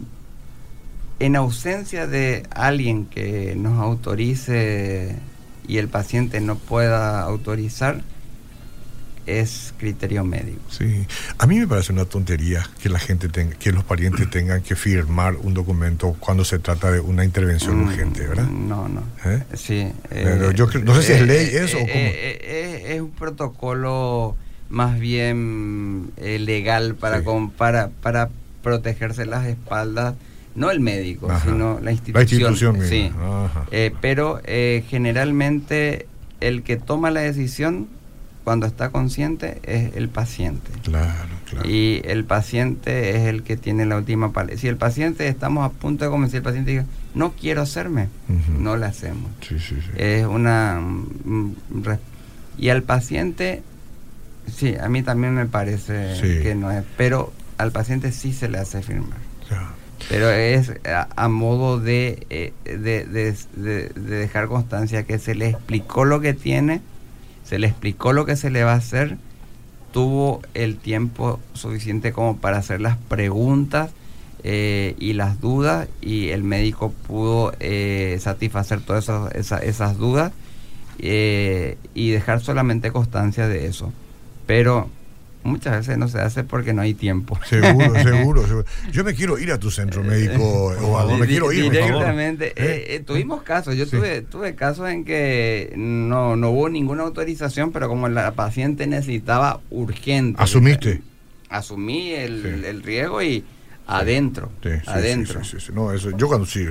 en 1.19 1.36
ausencia 1.36 2.06
de 2.06 2.43
alguien 2.52 3.06
que 3.06 3.56
nos 3.56 3.80
autorice 3.80 5.15
y 5.67 5.78
el 5.78 5.88
paciente 5.88 6.41
no 6.41 6.58
pueda 6.58 7.21
autorizar, 7.21 8.02
es 9.26 9.73
criterio 9.78 10.26
médico. 10.26 10.62
Sí, 10.69 11.06
a 11.38 11.47
mí 11.47 11.58
me 11.60 11.67
parece 11.67 11.93
una 11.93 12.06
tontería 12.06 12.67
que 12.82 12.89
la 12.89 12.99
gente 12.99 13.30
tenga, 13.30 13.56
que 13.56 13.71
los 13.71 13.84
parientes 13.84 14.30
tengan 14.30 14.62
que 14.62 14.76
firmar 14.76 15.36
un 15.38 15.54
documento 15.54 16.15
cuando 16.19 16.43
se 16.43 16.60
trata 16.60 16.91
de 16.91 16.99
una 16.99 17.23
intervención 17.23 17.78
mm, 17.78 17.88
urgente, 17.88 18.28
¿verdad? 18.28 18.47
No, 18.47 18.89
no. 18.89 19.04
¿Eh? 19.26 19.43
Sí. 19.54 19.91
yo 20.56 20.67
no 20.84 20.95
sé 20.95 21.04
si 21.04 21.12
es 21.13 21.21
eh, 21.21 21.26
ley 21.26 21.49
eso 21.54 21.78
o 21.78 21.86
eh, 21.88 22.95
es 22.95 23.02
un 23.02 23.12
protocolo 23.12 24.36
más 24.69 24.99
bien 24.99 26.12
legal 26.17 26.95
para, 26.95 27.21
para, 27.56 27.89
para 28.02 28.30
protegerse 28.62 29.26
las 29.26 29.45
espaldas 29.45 30.15
no 30.55 30.71
el 30.71 30.79
médico, 30.79 31.29
sino 31.43 31.79
la 31.79 31.91
institución. 31.91 32.13
La 32.13 32.49
institución 32.49 32.81
sí. 32.87 33.11
pero 34.01 34.41
generalmente 34.45 36.07
el 36.41 36.63
que 36.63 36.77
toma 36.77 37.11
la 37.11 37.21
decisión 37.21 37.87
cuando 38.43 38.65
está 38.65 38.89
consciente 38.89 39.59
es 39.63 39.95
el 39.95 40.09
paciente. 40.09 40.69
Claro, 40.83 41.29
claro. 41.49 41.69
Y 41.69 42.01
el 42.03 42.25
paciente 42.25 43.15
es 43.15 43.27
el 43.27 43.43
que 43.43 43.55
tiene 43.55 43.85
la 43.85 43.97
última 43.97 44.33
palabra. 44.33 44.57
Si 44.57 44.67
el 44.67 44.75
paciente 44.75 45.27
estamos 45.27 45.65
a 45.65 45.69
punto 45.69 46.03
de 46.03 46.11
convencer 46.11 46.39
al 46.39 46.43
paciente 46.43 46.71
diga, 46.71 46.85
no 47.13 47.31
quiero 47.31 47.61
hacerme, 47.61 48.09
no 48.59 48.75
le 48.75 48.85
hacemos. 48.85 49.31
Sí, 49.47 49.59
sí, 49.59 49.75
sí. 49.75 49.91
Es 49.95 50.25
una... 50.25 50.79
Mm, 50.81 51.53
y 52.57 52.69
al 52.69 52.83
paciente, 52.83 53.63
sí, 54.53 54.75
a 54.75 54.89
mí 54.89 55.01
también 55.03 55.33
me 55.33 55.45
parece 55.45 56.13
que 56.21 56.53
no 56.53 56.69
es, 56.71 56.83
pero 56.97 57.33
al 57.57 57.71
paciente 57.71 58.11
sí 58.11 58.33
se 58.33 58.49
le 58.49 58.57
hace 58.57 58.81
firmar. 58.81 59.19
Pero 60.09 60.29
es 60.29 60.71
a, 60.85 61.27
modo 61.29 61.79
de, 61.79 62.27
eh, 62.29 62.53
de, 62.65 63.05
de 63.05 63.89
dejar 63.93 64.47
constancia 64.47 65.03
que 65.03 65.17
se 65.17 65.33
le 65.33 65.49
explicó 65.49 66.05
lo 66.05 66.19
que 66.19 66.33
tiene 66.33 66.81
se 67.43 67.59
le 67.59 67.67
explicó 67.67 68.13
lo 68.13 68.25
que 68.25 68.35
se 68.35 68.49
le 68.49 68.63
va 68.63 68.73
a 68.73 68.77
hacer, 68.77 69.17
tuvo 69.91 70.41
el 70.53 70.77
tiempo 70.77 71.39
suficiente 71.53 72.11
como 72.13 72.37
para 72.37 72.57
hacer 72.57 72.81
las 72.81 72.97
preguntas 72.97 73.91
eh, 74.43 74.95
y 74.97 75.13
las 75.13 75.39
dudas 75.39 75.87
y 76.01 76.29
el 76.29 76.43
médico 76.43 76.91
pudo 77.07 77.53
eh, 77.59 78.17
satisfacer 78.19 78.81
todas 78.81 79.07
esas, 79.35 79.97
dudas 79.97 80.31
eh, 80.99 81.77
y 81.93 82.09
dejar 82.09 82.41
solamente 82.41 82.91
constancia 82.91 83.47
de 83.47 83.67
eso. 83.67 83.93
Pero 84.47 84.89
muchas 85.43 85.77
veces 85.77 85.97
no 85.97 86.08
se 86.08 86.19
hace 86.19 86.43
porque 86.43 86.73
no 86.73 86.82
hay 86.82 86.93
tiempo. 86.93 87.38
Seguro, 87.45 87.93
seguro, 88.03 88.47
seguro. 88.47 88.65
Yo 88.91 89.03
me 89.03 89.13
quiero 89.13 89.38
ir 89.38 89.51
a 89.51 89.60
tu 89.60 89.71
centro 89.71 90.03
médico 90.03 90.43
o 90.43 91.17
me 91.17 91.27
quiero 91.27 91.51
ir. 91.51 91.71
Directamente. 91.71 92.53
Eh, 92.56 92.95
eh, 92.95 92.99
tuvimos 93.06 93.43
casos, 93.43 93.75
yo 93.75 93.88
tuve, 93.88 94.21
tuve 94.21 94.56
casos 94.56 94.89
en 94.89 95.06
que 95.06 95.73
no, 95.75 96.36
no 96.36 96.49
hubo 96.51 96.69
ninguna 96.69 97.03
autorización, 97.03 97.71
pero 97.71 97.88
como 97.88 98.08
la 98.10 98.32
paciente 98.34 98.88
necesitaba 98.88 99.62
urgente. 99.69 100.41
¿Asumiste? 100.41 101.01
Asumí 101.49 102.12
el, 102.12 102.65
el 102.65 102.82
riesgo 102.82 103.21
y 103.21 103.43
adentro. 103.88 104.50
Sí, 104.63 104.69
sí, 104.72 104.82
adentro. 104.86 105.43
sí, 105.43 105.52
sí, 105.60 105.65
sí. 105.67 105.72
No, 105.74 105.91
eso, 105.91 106.10
yo 106.17 106.28
cuando 106.28 106.46
si 106.46 106.65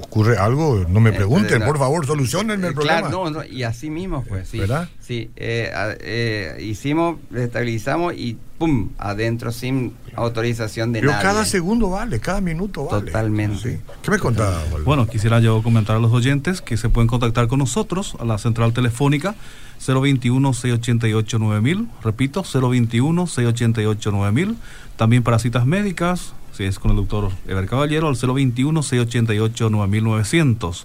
ocurre 0.00 0.36
algo, 0.36 0.84
no 0.88 1.00
me 1.00 1.12
pregunten, 1.12 1.62
por 1.62 1.78
favor, 1.78 2.06
solucionenme 2.06 2.66
el 2.68 2.72
Eh, 2.72 2.74
problema. 2.74 3.00
Claro, 3.00 3.24
no, 3.24 3.30
no, 3.30 3.44
y 3.44 3.62
así 3.64 3.90
mismo 3.90 4.22
fue, 4.22 4.44
sí. 4.44 4.58
¿Verdad? 4.58 4.88
Sí, 5.00 5.30
eh, 5.36 5.70
eh, 6.00 6.58
hicimos, 6.62 7.16
estabilizamos 7.34 8.14
y 8.14 8.36
¡pum! 8.58 8.90
Adentro 8.98 9.50
sin 9.52 9.94
autorización 10.14 10.92
de 10.92 11.00
Pero 11.00 11.12
nadie. 11.12 11.22
cada 11.24 11.44
segundo 11.44 11.90
vale, 11.90 12.20
cada 12.20 12.40
minuto 12.40 12.84
vale. 12.86 13.06
Totalmente. 13.06 13.58
Sí. 13.76 13.78
¿Qué 14.02 14.10
me 14.10 14.18
contaba? 14.18 14.62
Bueno, 14.84 15.06
quisiera 15.08 15.40
yo 15.40 15.62
comentar 15.62 15.96
a 15.96 15.98
los 15.98 16.12
oyentes 16.12 16.60
que 16.62 16.76
se 16.76 16.88
pueden 16.88 17.08
contactar 17.08 17.48
con 17.48 17.58
nosotros 17.58 18.16
a 18.20 18.24
la 18.24 18.38
central 18.38 18.72
telefónica 18.72 19.34
021-688-9000. 19.86 21.86
Repito, 22.02 22.42
021-688-9000. 22.44 24.54
También 24.96 25.22
para 25.22 25.38
citas 25.38 25.66
médicas, 25.66 26.32
si 26.52 26.64
es 26.64 26.78
con 26.78 26.90
el 26.90 26.96
doctor 26.96 27.30
Ever 27.46 27.66
Caballero, 27.66 28.08
al 28.08 28.16
021-688-9900. 28.16 30.84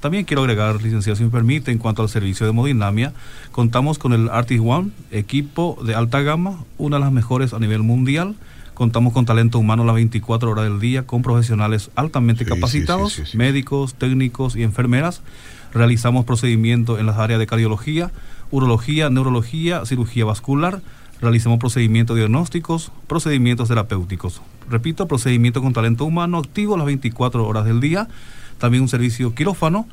También 0.00 0.24
quiero 0.26 0.42
agregar, 0.42 0.82
licenciado, 0.82 1.16
si 1.16 1.24
me 1.24 1.30
permite, 1.30 1.72
en 1.72 1.78
cuanto 1.78 2.02
al 2.02 2.10
servicio 2.10 2.44
de 2.44 2.50
hemodinamia, 2.50 3.14
contamos 3.52 3.98
con 3.98 4.12
el 4.12 4.28
Artis 4.28 4.60
One, 4.62 4.90
equipo 5.10 5.78
de 5.82 5.94
alta 5.94 6.20
gama, 6.20 6.62
una 6.76 6.96
de 6.96 7.00
las 7.00 7.10
mejores 7.12 7.54
a 7.54 7.58
nivel 7.58 7.82
mundial. 7.82 8.34
Contamos 8.74 9.14
con 9.14 9.24
talento 9.24 9.58
humano 9.58 9.82
las 9.84 9.94
24 9.94 10.50
horas 10.50 10.64
del 10.64 10.78
día, 10.78 11.06
con 11.06 11.22
profesionales 11.22 11.90
altamente 11.94 12.44
Sí, 12.44 12.50
capacitados, 12.50 13.14
sí, 13.14 13.22
sí, 13.24 13.30
sí. 13.30 13.38
médicos, 13.38 13.94
técnicos 13.94 14.56
y 14.56 14.62
enfermeras. 14.64 15.22
Realizamos 15.72 16.26
procedimientos 16.26 17.00
en 17.00 17.06
las 17.06 17.16
áreas 17.16 17.40
de 17.40 17.46
cardiología, 17.46 18.10
urología, 18.50 19.10
neurología, 19.10 19.84
cirugía 19.86 20.24
vascular. 20.24 20.82
Realizamos 21.20 21.58
procedimientos 21.58 22.16
diagnósticos, 22.16 22.92
procedimientos 23.06 23.68
terapéuticos. 23.68 24.42
Repito, 24.68 25.06
procedimiento 25.06 25.62
con 25.62 25.72
talento 25.72 26.04
humano 26.04 26.38
activo 26.38 26.76
las 26.76 26.86
24 26.86 27.46
horas 27.46 27.64
del 27.64 27.80
día. 27.80 28.08
También 28.58 28.82
un 28.82 28.88
servicio 28.88 29.34
quirófano. 29.34 29.86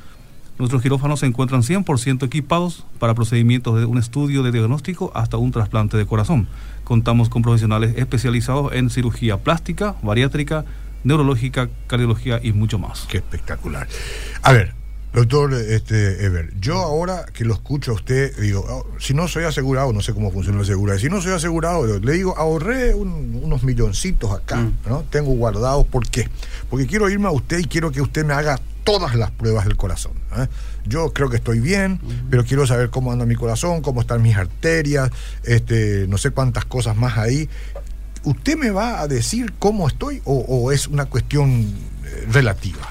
Nuestros 0.58 0.82
quirófanos 0.82 1.22
se 1.22 1.26
encuentran 1.26 1.64
100% 1.64 2.26
equipados 2.26 2.86
para 3.00 3.16
procedimientos 3.16 3.80
de 3.80 3.86
un 3.86 3.98
estudio 3.98 4.44
de 4.44 4.52
diagnóstico 4.52 5.12
hasta 5.16 5.38
un 5.38 5.52
trasplante 5.52 5.98
de 5.98 6.06
corazón. 6.06 6.48
Contamos 6.84 7.30
con 7.30 7.42
profesionales 7.42 7.96
especializados 7.98 8.74
en 8.74 8.90
cirugía 8.90 9.38
plástica, 9.38 9.96
bariátrica, 10.04 10.66
neurológica, 11.04 11.70
cardiología 11.88 12.40
y 12.44 12.54
mucho 12.54 12.78
más. 12.78 13.08
Qué 13.10 13.18
espectacular. 13.18 13.88
A 14.44 14.52
ver, 14.52 14.76
doctor 15.14 15.54
este, 15.54 16.24
Ever, 16.26 16.54
yo 16.60 16.78
ahora 16.80 17.26
que 17.34 17.44
lo 17.44 17.54
escucho 17.54 17.92
a 17.92 17.96
usted, 17.96 18.36
digo, 18.40 18.66
oh, 18.68 18.88
si 19.00 19.14
no 19.14 19.28
soy 19.28 19.44
asegurado, 19.44 19.92
no 19.94 20.02
sé 20.02 20.14
cómo 20.14 20.32
funciona 20.32 20.60
la 20.60 20.66
seguridad, 20.66 20.98
si 20.98 21.10
no 21.10 21.22
soy 21.22 21.34
asegurado, 21.34 22.00
le 22.00 22.14
digo, 22.14 22.38
ahorré 22.38 22.94
un- 22.96 23.40
unos 23.44 23.64
milloncitos 23.64 24.32
acá, 24.32 24.58
Mm. 24.58 24.74
¿no? 24.88 25.04
Tengo 25.10 25.32
guardados, 25.34 25.86
¿por 25.88 26.08
qué? 26.10 26.30
Porque 26.70 26.88
quiero 26.88 27.10
irme 27.10 27.28
a 27.28 27.32
usted 27.32 27.60
y 27.60 27.66
quiero 27.66 27.92
que 27.92 28.02
usted 28.02 28.26
me 28.26 28.34
haga 28.34 28.60
todas 28.84 29.14
las 29.16 29.32
pruebas 29.32 29.66
del 29.66 29.76
corazón. 29.78 30.14
¿eh? 30.38 30.48
Yo 30.86 31.12
creo 31.14 31.30
que 31.30 31.36
estoy 31.38 31.60
bien, 31.60 32.00
pero 32.32 32.44
quiero 32.46 32.66
saber 32.66 32.90
cómo 32.90 33.12
anda 33.12 33.26
mi 33.26 33.36
corazón, 33.36 33.82
cómo 33.82 34.02
están 34.02 34.22
mis 34.24 34.36
arterias, 34.38 35.12
este, 35.44 36.08
no 36.08 36.18
sé 36.18 36.32
cuántas 36.32 36.66
cosas 36.66 36.96
más 36.96 37.18
ahí. 37.18 37.48
¿Usted 38.24 38.56
me 38.58 38.72
va 38.72 39.02
a 39.02 39.08
decir 39.08 39.54
cómo 39.60 39.88
estoy 39.88 40.22
o, 40.26 40.34
o 40.48 40.72
es 40.72 40.88
una 40.88 41.06
cuestión 41.06 41.52
eh, 42.06 42.28
relativa? 42.32 42.88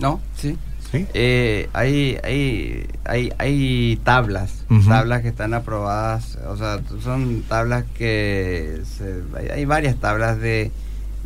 ¿No? 0.00 0.20
Sí. 0.36 0.56
¿Sí? 0.90 1.06
Eh, 1.12 1.68
hay, 1.74 2.16
hay, 2.24 2.86
hay, 3.04 3.32
hay 3.38 4.00
tablas, 4.04 4.64
tablas 4.88 5.20
que 5.22 5.28
están 5.28 5.52
aprobadas, 5.52 6.38
o 6.48 6.56
sea, 6.56 6.80
son 7.04 7.42
tablas 7.46 7.84
que 7.96 8.80
se- 8.96 9.22
hay, 9.38 9.48
hay 9.48 9.64
varias 9.66 9.96
tablas 9.96 10.40
de, 10.40 10.70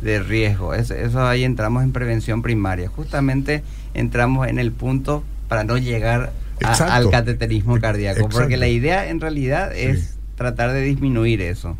de 0.01 0.19
riesgo. 0.19 0.73
Es- 0.73 0.91
eso 0.91 1.25
ahí 1.25 1.45
entramos 1.45 1.83
en 1.83 1.93
prevención 1.93 2.41
primaria. 2.41 2.89
Justamente 2.89 3.63
entramos 3.93 4.47
en 4.49 4.59
el 4.59 4.71
punto 4.73 5.23
para 5.47 5.63
no 5.63 5.77
llegar 5.77 6.33
a- 6.61 6.95
al 6.95 7.09
cateterismo 7.09 7.79
cardíaco, 7.79 8.17
Exacto. 8.19 8.37
porque 8.39 8.57
la 8.57 8.67
idea 8.67 9.09
en 9.09 9.21
realidad 9.21 9.71
Sí. 9.73 9.79
es 9.81 10.15
tratar 10.35 10.73
de 10.73 10.81
disminuir 10.81 11.41
eso. 11.41 11.77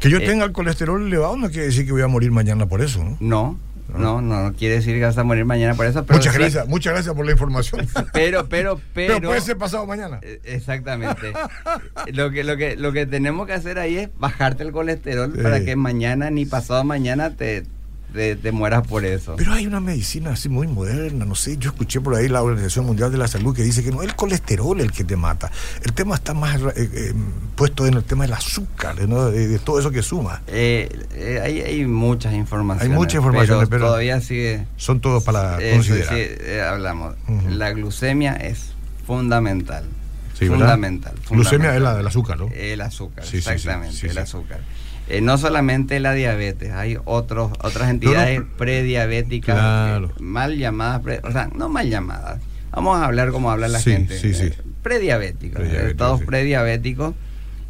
Que 0.00 0.10
yo 0.10 0.18
Eh, 0.18 0.26
tenga 0.26 0.44
el 0.46 0.52
colesterol 0.52 1.06
elevado 1.06 1.36
no 1.36 1.48
quiere 1.50 1.66
decir 1.66 1.84
que 1.86 1.92
voy 1.92 2.02
a 2.02 2.08
morir 2.08 2.32
mañana 2.32 2.66
por 2.66 2.80
eso, 2.80 3.04
¿no? 3.04 3.16
No. 3.20 3.58
No, 3.98 4.20
no, 4.20 4.42
no 4.44 4.52
quiere 4.54 4.76
decir 4.76 4.96
que 4.98 5.04
vas 5.04 5.16
a 5.18 5.24
morir 5.24 5.44
mañana 5.44 5.74
por 5.74 5.86
eso, 5.86 6.04
pero 6.04 6.18
muchas 6.18 6.32
sí- 6.34 6.38
gracias, 6.40 6.68
muchas 6.68 6.92
gracias 6.94 7.14
por 7.14 7.24
la 7.26 7.32
información. 7.32 7.86
Pero, 8.12 8.48
pero, 8.48 8.80
pero, 8.94 9.14
Pero 9.14 9.28
puede 9.28 9.40
ser 9.40 9.56
pasado 9.56 9.86
mañana. 9.86 10.18
Eh, 10.22 10.40
Exactamente. 10.44 11.32
lo, 12.12 12.30
que, 12.30 12.44
lo, 12.44 12.56
que, 12.56 12.76
lo 12.76 12.92
que 12.92 13.06
tenemos 13.06 13.46
que 13.46 13.52
hacer 13.54 13.78
ahí 13.78 13.98
es 13.98 14.10
bajarte 14.18 14.62
el 14.62 14.72
colesterol 14.72 15.32
Sí. 15.34 15.42
para 15.42 15.64
que 15.64 15.76
mañana 15.76 16.30
ni 16.30 16.46
pasado 16.46 16.84
mañana 16.84 17.30
te, 17.36 17.64
te, 18.12 18.36
te 18.36 18.52
mueras 18.52 18.86
por 18.86 19.04
eso. 19.04 19.34
Pero 19.36 19.52
hay 19.52 19.66
una 19.66 19.80
medicina 19.80 20.30
así 20.32 20.48
muy 20.48 20.66
moderna, 20.66 21.24
no 21.24 21.34
sé, 21.34 21.56
yo 21.56 21.70
escuché 21.70 22.00
por 22.00 22.14
ahí 22.14 22.28
la 22.28 22.42
Organización 22.42 22.86
Mundial 22.86 23.10
de 23.12 23.18
la 23.18 23.28
Salud 23.28 23.54
que 23.54 23.62
dice 23.62 23.82
que 23.82 23.90
no 23.90 24.02
es 24.02 24.08
el 24.08 24.16
colesterol 24.16 24.80
el 24.80 24.92
que 24.92 25.04
te 25.04 25.16
mata. 25.16 25.50
El 25.84 25.92
tema 25.92 26.14
está 26.16 26.34
más 26.34 26.60
eh, 26.60 26.72
eh, 26.76 27.14
puesto 27.56 27.86
en 27.86 27.94
el 27.94 28.04
tema 28.04 28.24
del 28.24 28.32
azúcar, 28.34 28.96
¿no? 29.08 29.30
de, 29.30 29.48
de 29.48 29.58
todo 29.58 29.78
eso 29.80 29.90
que 29.90 30.02
suma. 30.02 30.42
Eh, 30.46 30.88
eh, 31.14 31.40
hay, 31.42 31.60
hay 31.60 31.86
muchas 31.86 32.34
informaciones. 32.34 32.90
Hay 32.92 32.96
muchas 32.98 33.16
informaciones, 33.16 33.68
pero- 33.68 33.86
todavía 33.86 34.20
sigue. 34.20 34.66
Son 34.76 35.00
todos 35.00 35.22
para 35.24 35.58
considerar. 35.72 36.14
sí, 36.14 36.58
hablamos. 36.58 37.14
La 37.48 37.70
glucemia 37.72 38.32
es 38.34 38.72
fundamental. 39.06 39.84
Sí, 40.38 40.46
fundamental. 40.46 41.12
Glucemia 41.28 41.74
es 41.76 41.82
la 41.82 41.94
del 41.96 42.06
azúcar, 42.06 42.38
¿no? 42.38 42.48
El 42.54 42.80
azúcar, 42.80 43.24
Sí, 43.26 43.38
exactamente, 43.38 44.06
el 44.08 44.16
azúcar. 44.16 44.60
Eh, 45.10 45.20
no 45.20 45.36
solamente 45.38 45.98
la 45.98 46.12
diabetes, 46.14 46.70
hay 46.72 46.96
otros, 47.04 47.50
otras 47.64 47.90
entidades 47.90 48.40
no, 48.40 48.46
prediabéticas, 48.56 49.56
Claro. 49.56 50.06
eh, 50.06 50.22
mal 50.22 50.56
llamadas, 50.56 51.00
pre- 51.02 51.20
o 51.24 51.32
sea, 51.32 51.48
no 51.54 51.68
mal 51.68 51.90
llamadas. 51.90 52.40
Vamos 52.70 52.96
a 52.96 53.06
hablar 53.06 53.32
como 53.32 53.50
habla 53.50 53.66
la 53.66 53.80
Sí, 53.80 53.90
gente. 53.90 54.16
sí, 54.16 54.32
sí. 54.34 54.44
eh, 54.44 54.54
prediabéticos, 54.84 55.62
estados 55.62 56.22
prediabéticos 56.22 57.14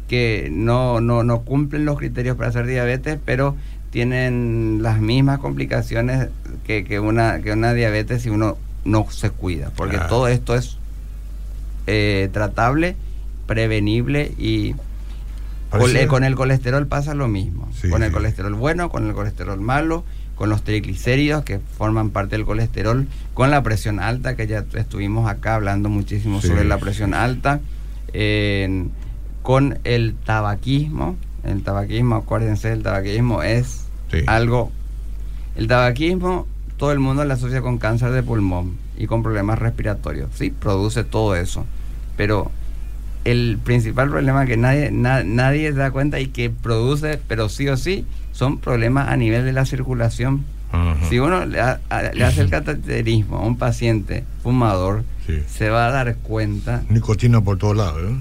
que 0.07 0.49
no, 0.51 1.01
no, 1.01 1.23
no 1.23 1.41
cumplen 1.41 1.83
los 1.85 1.97
criterios 1.97 2.37
para 2.37 2.49
hacer 2.49 2.67
diabetes, 2.67 3.17
pero 3.25 3.55
tienen 3.89 4.79
las 4.83 4.99
mismas 4.99 5.39
complicaciones 5.39 6.27
que, 6.65 6.83
que 6.83 6.99
una, 6.99 7.41
que 7.41 7.51
una 7.53 7.73
diabetes 7.73 8.21
si 8.21 8.29
uno 8.29 8.57
no 8.85 9.07
se 9.09 9.31
cuida, 9.31 9.71
porque 9.75 9.95
Claro. 9.95 10.09
todo 10.09 10.27
esto 10.27 10.53
es 10.55 10.77
eh, 11.87 12.29
tratable, 12.31 12.95
prevenible 13.47 14.31
y 14.37 14.75
con, 16.07 16.23
el 16.23 16.35
colesterol 16.35 16.85
pasa 16.87 17.15
lo 17.15 17.27
mismo. 17.27 17.69
Sí, 17.73 17.89
con 17.89 18.03
el 18.03 18.09
sí. 18.09 18.13
colesterol 18.13 18.53
bueno, 18.53 18.89
con 18.89 19.07
el 19.07 19.13
colesterol 19.13 19.59
malo, 19.59 20.03
con 20.35 20.49
los 20.49 20.63
triglicéridos 20.63 21.43
que 21.43 21.59
forman 21.59 22.09
parte 22.09 22.35
del 22.35 22.45
colesterol, 22.45 23.07
con 23.33 23.51
la 23.51 23.63
presión 23.63 23.99
alta, 23.99 24.35
que 24.35 24.47
ya 24.47 24.65
estuvimos 24.73 25.29
acá 25.29 25.55
hablando 25.55 25.89
muchísimo 25.89 26.41
Sí, 26.41 26.49
sobre 26.49 26.65
la 26.65 26.77
presión 26.77 27.13
alta, 27.13 27.61
con 29.41 29.79
el 29.83 30.15
tabaquismo. 30.25 31.15
El 31.43 31.63
tabaquismo, 31.63 32.15
acuérdense, 32.15 32.71
el 32.71 32.83
tabaquismo 32.83 33.41
es 33.43 33.85
algo... 34.27 34.71
El 35.55 35.67
tabaquismo, 35.67 36.47
todo 36.77 36.91
el 36.91 36.99
mundo 36.99 37.25
lo 37.25 37.33
asocia 37.33 37.61
con 37.61 37.77
cáncer 37.77 38.11
de 38.11 38.23
pulmón 38.23 38.77
y 38.97 39.05
con 39.07 39.23
problemas 39.23 39.59
respiratorios. 39.59 40.29
Sí, 40.33 40.49
produce 40.49 41.03
todo 41.03 41.35
eso. 41.35 41.65
Pero 42.17 42.51
el 43.25 43.59
principal 43.63 44.09
problema 44.09 44.45
que 44.45 44.57
nadie, 44.57 44.91
na- 44.91 45.23
nadie 45.23 45.71
se 45.71 45.77
da 45.77 45.91
cuenta 45.91 46.19
y 46.19 46.27
que 46.27 46.49
produce, 46.49 47.19
pero 47.27 47.49
sí 47.49 47.67
o 47.69 47.77
sí, 47.77 48.05
son 48.31 48.57
problemas 48.59 49.09
a 49.09 49.17
nivel 49.17 49.45
de 49.45 49.53
la 49.53 49.65
circulación. 49.65 50.43
Si 51.09 51.19
uno 51.19 51.45
le, 51.45 51.59
a- 51.59 51.79
le 52.13 52.23
hace 52.23 52.39
el 52.41 52.49
cateterismo 52.49 53.37
a 53.37 53.41
un 53.41 53.57
paciente 53.57 54.23
fumador, 54.41 55.03
Sí. 55.27 55.43
se 55.47 55.69
va 55.69 55.87
a 55.87 55.91
dar 55.91 56.15
cuenta, 56.15 56.83
Nicotina 56.89 57.41
por 57.41 57.57
todos 57.57 57.75
lados, 57.75 58.01
¿eh? 58.09 58.15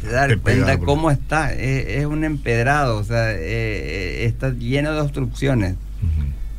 se 0.00 0.08
dar 0.12 0.28
Te 0.28 0.36
cuenta 0.38 0.76
por- 0.78 0.86
cómo 0.86 1.10
está. 1.10 1.52
Es, 1.52 1.86
es 1.98 2.06
un 2.06 2.22
empedrado, 2.24 2.98
o 2.98 3.04
sea, 3.04 3.32
eh, 3.32 4.24
está 4.24 4.50
lleno 4.50 4.92
de 4.94 5.00
obstrucciones. 5.00 5.74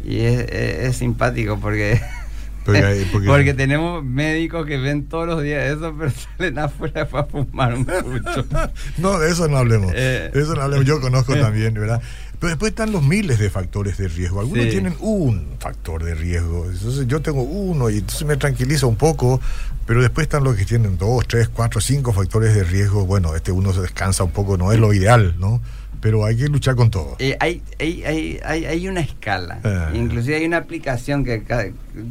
Y 0.05 0.19
es, 0.19 0.39
es- 0.51 0.79
es 0.89 0.97
simpático 0.97 1.57
porque, 1.59 1.99
Porque 2.67 2.83
hay- 2.85 3.05
porque- 3.11 3.27
porque 3.27 3.53
tenemos 3.53 4.03
médicos 4.03 4.65
que 4.65 4.77
ven 4.77 5.05
todos 5.07 5.25
los 5.27 5.41
días 5.41 5.63
eso, 5.77 5.93
pero 5.97 6.11
salen 6.37 6.59
afuera 6.59 7.07
para 7.07 7.25
fumar 7.25 7.73
un 7.73 7.85
pucho. 7.85 8.45
No, 8.97 9.17
de 9.19 9.31
eso 9.31 9.47
no 9.47 9.57
hablemos. 9.57 9.91
Eh. 9.95 10.29
De 10.33 10.41
eso 10.41 10.53
no 10.55 10.61
hablemos. 10.61 10.85
Yo 10.85 10.99
conozco 11.01 11.35
también, 11.35 11.73
¿verdad? 11.73 12.01
Pero 12.39 12.49
después 12.49 12.69
están 12.71 12.91
los 12.91 13.01
miles 13.03 13.39
de 13.39 13.49
factores 13.49 13.97
de 13.97 14.07
riesgo. 14.09 14.39
Algunos 14.41 14.65
Sí. 14.65 14.69
tienen 14.71 14.95
un 14.99 15.55
factor 15.59 16.03
de 16.03 16.13
riesgo. 16.13 16.65
Entonces 16.69 17.07
yo 17.07 17.19
tengo 17.21 17.41
uno 17.41 17.89
y 17.89 17.97
entonces 17.97 18.27
me 18.27 18.37
tranquiliza 18.37 18.85
un 18.85 18.95
poco. 18.95 19.41
Pero 19.87 20.01
después 20.01 20.25
están 20.25 20.43
los 20.43 20.55
que 20.55 20.65
tienen 20.65 20.97
dos, 20.97 21.25
tres, 21.27 21.47
cuatro, 21.49 21.79
cinco 21.81 22.11
factores 22.13 22.53
de 22.53 22.63
riesgo. 22.63 23.05
Bueno, 23.05 23.35
este 23.35 23.51
uno 23.51 23.73
se 23.73 23.81
descansa 23.81 24.23
un 24.23 24.31
poco, 24.31 24.57
no 24.57 24.71
es 24.71 24.79
lo 24.79 24.93
ideal, 24.93 25.35
¿no? 25.39 25.61
Pero 26.01 26.23
hay 26.25 26.37
que 26.37 26.47
luchar 26.47 26.75
con 26.75 26.89
todo. 26.91 27.15
Eh, 27.19 27.35
hay, 27.39 27.61
hay, 27.79 28.03
hay, 28.03 28.39
hay, 28.43 28.65
hay 28.65 28.87
una 28.87 29.01
escala, 29.01 29.59
Ah. 29.63 29.91
inclusive 29.93 30.35
hay 30.37 30.45
una 30.45 30.57
aplicación 30.57 31.23
que 31.25 31.43
ca- 31.43 31.67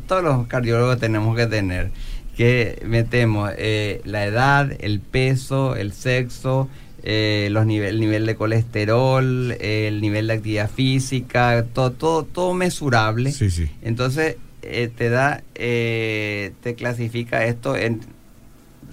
todos 0.08 0.22
los 0.24 0.46
cardiólogos 0.48 0.98
tenemos 0.98 1.36
que 1.36 1.46
tener, 1.46 1.90
que 2.36 2.82
metemos 2.84 3.50
eh, 3.56 4.00
la 4.04 4.24
edad, 4.24 4.72
el 4.80 5.00
peso, 5.00 5.76
el 5.76 5.92
sexo, 5.92 6.68
eh, 7.04 7.48
los 7.52 7.64
nivel, 7.66 7.90
el 7.94 8.00
nivel 8.00 8.26
de 8.26 8.34
colesterol, 8.34 9.52
el 9.60 10.00
nivel 10.00 10.26
de 10.26 10.32
actividad 10.32 10.68
física, 10.68 11.64
todo, 11.72 11.92
todo, 11.92 12.24
todo 12.24 12.52
mesurable. 12.54 13.30
Sí, 13.30 13.50
sí. 13.50 13.70
Entonces 13.82 14.36
eh, 14.62 14.90
te 14.94 15.08
da, 15.08 15.42
eh, 15.54 16.50
te 16.64 16.74
clasifica 16.74 17.44
esto 17.44 17.76
en 17.76 18.00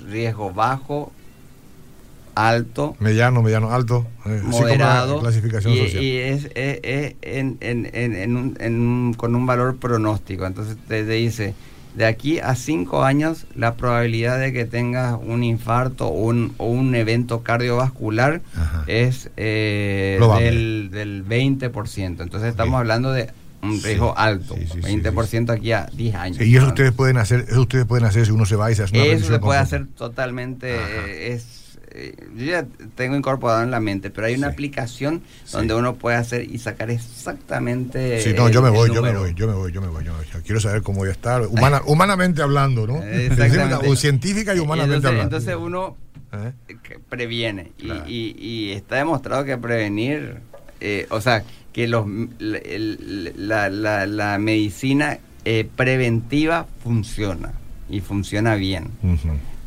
riesgo 0.08 0.52
bajo, 0.54 1.12
alto, 2.36 2.96
Mediano, 3.00 3.42
mediano, 3.42 3.72
alto. 3.72 4.06
eh, 4.26 4.42
moderado 4.44 5.20
clasificación 5.20 5.74
y, 5.74 5.78
social. 5.80 6.04
y 6.04 6.18
es, 6.18 6.46
es- 6.56 6.80
es 6.84 7.16
en- 7.22 7.58
en- 7.62 7.90
en- 7.94 8.38
un- 8.38 8.58
en 8.60 8.80
un- 8.82 9.14
con 9.14 9.36
un 9.36 9.46
valor 9.46 9.78
pronóstico. 9.78 10.46
Entonces 10.46 10.78
te, 10.88 11.04
te 11.04 11.12
dice, 11.14 11.54
de 11.96 12.06
aquí 12.06 12.40
a 12.40 12.56
cinco 12.56 13.04
años 13.04 13.46
la 13.56 13.76
probabilidad 13.76 14.40
de 14.40 14.52
que 14.52 14.66
tengas 14.66 15.16
un 15.24 15.44
infarto 15.44 16.08
o 16.08 16.24
un, 16.26 16.54
o 16.58 16.66
un 16.68 16.96
evento 16.96 17.44
cardiovascular 17.44 18.42
Ajá. 18.56 18.84
es 18.88 19.30
eh, 19.38 20.20
del, 20.40 20.90
del 20.92 21.24
20%. 21.26 22.22
Entonces 22.24 22.50
estamos 22.50 22.80
hablando 22.80 23.12
de 23.12 23.30
un 23.62 23.78
Sí, 23.80 23.86
riesgo 23.88 24.18
alto, 24.18 24.56
sí, 24.56 24.66
sí, 24.74 24.82
sí, 24.84 24.98
20% 24.98 25.50
aquí 25.52 25.72
a 25.72 25.88
10 25.94 26.16
años. 26.16 26.42
Y 26.42 26.58
eso 26.58 26.68
ustedes 26.68 26.92
pueden 26.92 27.16
hacer, 27.18 27.46
eso 27.48 27.62
ustedes 27.62 27.86
pueden 27.86 28.04
hacer 28.06 28.26
si 28.26 28.32
uno 28.34 28.46
se 28.46 28.56
va 28.58 28.70
y 28.72 28.76
se 28.76 28.84
hace 28.84 28.96
una 28.96 29.06
Eso 29.06 29.28
se 29.32 29.40
puede 29.40 29.60
hacer 29.60 29.86
totalmente. 29.96 30.76
Eh, 30.76 31.34
es, 31.34 31.63
eh, 31.96 32.16
yo 32.36 32.46
ya 32.46 32.66
tengo 32.96 33.16
incorporado 33.16 33.64
en 33.64 33.72
la 33.72 33.80
mente, 33.80 34.10
pero 34.10 34.28
hay 34.28 34.36
una 34.36 34.48
Sí. 34.48 34.54
aplicación 34.54 35.22
Sí. 35.46 35.52
donde 35.58 35.76
uno 35.76 35.96
puede 35.96 36.18
hacer 36.18 36.44
y 36.50 36.58
sacar 36.58 36.90
exactamente. 36.92 38.22
Sí, 38.22 38.34
no, 38.36 38.48
el- 38.48 38.54
yo 38.54 38.62
me 38.62 38.70
voy, 38.70 38.90
yo 38.94 39.02
me 39.02 39.14
voy, 39.14 39.34
yo 39.36 39.48
me 39.48 39.54
voy, 39.54 39.72
yo 39.72 39.82
me 39.82 39.88
voy, 39.88 40.04
yo 40.04 40.12
me 40.12 40.18
voy. 40.18 40.26
Quiero 40.44 40.60
saber 40.60 40.82
cómo 40.82 41.00
voy 41.00 41.10
a 41.10 41.12
estar, 41.12 41.44
humana, 41.48 41.82
humanamente 41.86 42.42
hablando, 42.42 42.88
¿no? 42.88 43.02
Exactamente. 43.04 43.88
O 43.88 43.96
científica 43.96 44.56
y 44.56 44.60
humanamente 44.60 44.96
entonces, 45.08 45.10
hablando. 45.22 45.38
entonces 45.38 45.56
uno 45.62 45.98
¿Eh? 46.34 46.52
que 46.82 47.00
previene 47.00 47.72
y, 47.78 47.84
Claro. 47.86 48.04
y- 48.08 48.36
y 48.40 48.72
está 48.72 48.96
demostrado 48.96 49.46
que 49.46 49.56
prevenir, 49.58 50.38
eh, 50.82 51.06
o 51.12 51.22
sea, 51.22 51.44
que 51.72 51.88
los, 51.88 52.06
la, 52.40 52.60
la- 53.36 53.70
la- 53.70 54.06
la 54.08 54.38
medicina 54.40 55.20
eh, 55.46 55.68
preventiva 55.76 56.66
funciona 56.84 57.52
y 57.90 58.00
funciona 58.02 58.56
bien. 58.56 58.88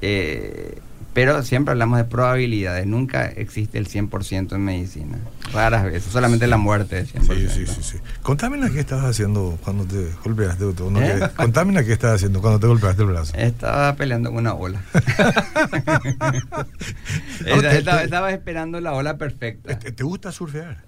Eh, 0.03 0.79
pero 1.17 1.43
siempre 1.43 1.73
hablamos 1.73 1.97
de 1.97 2.05
probabilidades, 2.05 2.87
nunca 2.87 3.25
existe 3.25 3.79
el 3.79 3.89
100% 3.89 4.55
en 4.55 4.61
medicina. 4.63 5.17
Raras 5.51 5.83
veces, 5.85 6.13
solamente 6.13 6.47
la 6.47 6.59
muerte 6.59 6.99
es 6.99 7.15
100%. 7.15 7.35
Sí, 7.35 7.49
sí, 7.49 7.67
sí, 7.67 7.83
sí. 7.83 7.99
Contame 8.21 8.59
qué 8.71 8.81
estabas 8.81 9.07
haciendo 9.07 9.59
cuando 9.65 9.87
te 9.87 10.11
golpeaste. 10.23 10.63
¿no? 10.91 11.01
¿Eh? 11.01 11.19
Que- 11.21 11.29
Contame 11.35 11.83
qué 11.87 11.95
estabas 11.95 12.17
haciendo 12.17 12.43
cuando 12.43 12.61
te 12.61 12.67
golpeaste 12.67 13.01
el 13.01 13.09
brazo. 13.09 13.33
Estaba 13.35 13.97
peleando 13.97 14.29
con 14.29 14.41
una 14.41 14.53
ola. 14.53 14.83
estaba, 17.47 18.31
esperando 18.31 18.79
la 18.83 18.93
ola 18.93 19.17
perfecta. 19.17 19.79
¿Te, 19.79 19.93
te 19.93 20.05
gusta 20.05 20.31
surfear? 20.33 20.85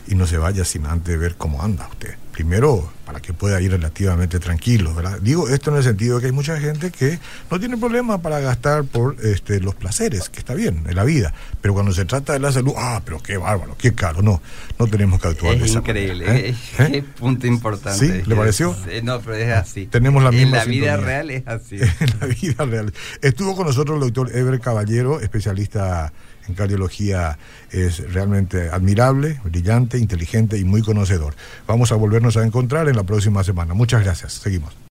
y 0.06 0.14
no 0.14 0.26
se 0.26 0.38
vaya 0.38 0.64
sin 0.64 0.86
antes 0.86 1.18
ver 1.18 1.36
cómo 1.36 1.62
anda 1.62 1.86
usted. 1.88 2.14
Primero, 2.46 2.90
para 3.06 3.20
que 3.20 3.32
pueda 3.32 3.60
ir 3.60 3.70
relativamente 3.70 4.40
tranquilo, 4.40 4.92
¿verdad? 4.96 5.20
Digo 5.22 5.48
esto 5.48 5.70
en 5.70 5.76
el 5.76 5.84
sentido 5.84 6.16
de 6.16 6.22
que 6.22 6.26
hay 6.26 6.32
mucha 6.32 6.58
gente 6.58 6.90
que 6.90 7.20
no 7.52 7.60
tiene 7.60 7.76
problema 7.76 8.20
para 8.20 8.40
gastar 8.40 8.82
por 8.82 9.14
este, 9.22 9.60
los 9.60 9.76
placeres, 9.76 10.28
que 10.28 10.40
está 10.40 10.52
bien 10.54 10.82
en 10.88 10.96
la 10.96 11.04
vida, 11.04 11.32
pero 11.60 11.72
cuando 11.72 11.92
se 11.92 12.04
trata 12.04 12.32
de 12.32 12.40
la 12.40 12.50
salud, 12.50 12.72
ah, 12.76 13.00
pero 13.04 13.20
qué 13.22 13.36
bárbaro, 13.36 13.76
qué 13.78 13.92
caro, 13.94 14.22
no, 14.22 14.42
no 14.76 14.86
tenemos 14.88 15.20
que 15.22 15.28
actuar 15.28 15.56
de 15.56 15.64
Es 15.64 15.70
esa 15.70 15.78
increíble, 15.78 16.26
manera, 16.26 16.46
¿eh? 16.48 16.50
es- 16.50 16.80
¿Eh? 16.80 16.88
qué 16.90 17.02
punto 17.04 17.46
importante. 17.46 18.22
¿Sí? 18.22 18.28
¿Le 18.28 18.34
pareció? 18.34 18.76
eh, 18.88 19.02
No, 19.04 19.20
pero 19.20 19.36
es 19.36 19.52
así. 19.52 19.86
Tenemos 19.86 20.20
la 20.24 20.30
En 20.30 20.34
misma 20.38 20.56
la 20.56 20.64
vida 20.64 20.96
real 20.96 21.30
es 21.30 21.46
así. 21.46 21.76
en 22.00 22.10
la 22.20 22.26
vida 22.26 22.64
real. 22.64 22.92
Estuvo 23.20 23.54
con 23.54 23.68
nosotros 23.68 23.94
el 24.02 24.12
doctor 24.12 24.36
Ever 24.36 24.58
Caballero, 24.58 25.20
especialista 25.20 26.12
en 26.48 26.54
cardiología, 26.54 27.38
es 27.70 28.12
realmente 28.12 28.70
admirable, 28.70 29.40
brillante, 29.44 29.98
inteligente 29.98 30.58
y 30.58 30.64
muy 30.64 30.82
conocedor. 30.82 31.34
Vamos 31.66 31.92
a 31.92 31.96
volvernos 31.96 32.36
a 32.36 32.44
encontrar 32.44 32.88
en 32.88 32.96
la 32.96 33.04
próxima 33.04 33.44
semana. 33.44 33.74
Muchas 33.74 34.02
gracias. 34.02 34.34
Seguimos. 34.34 34.76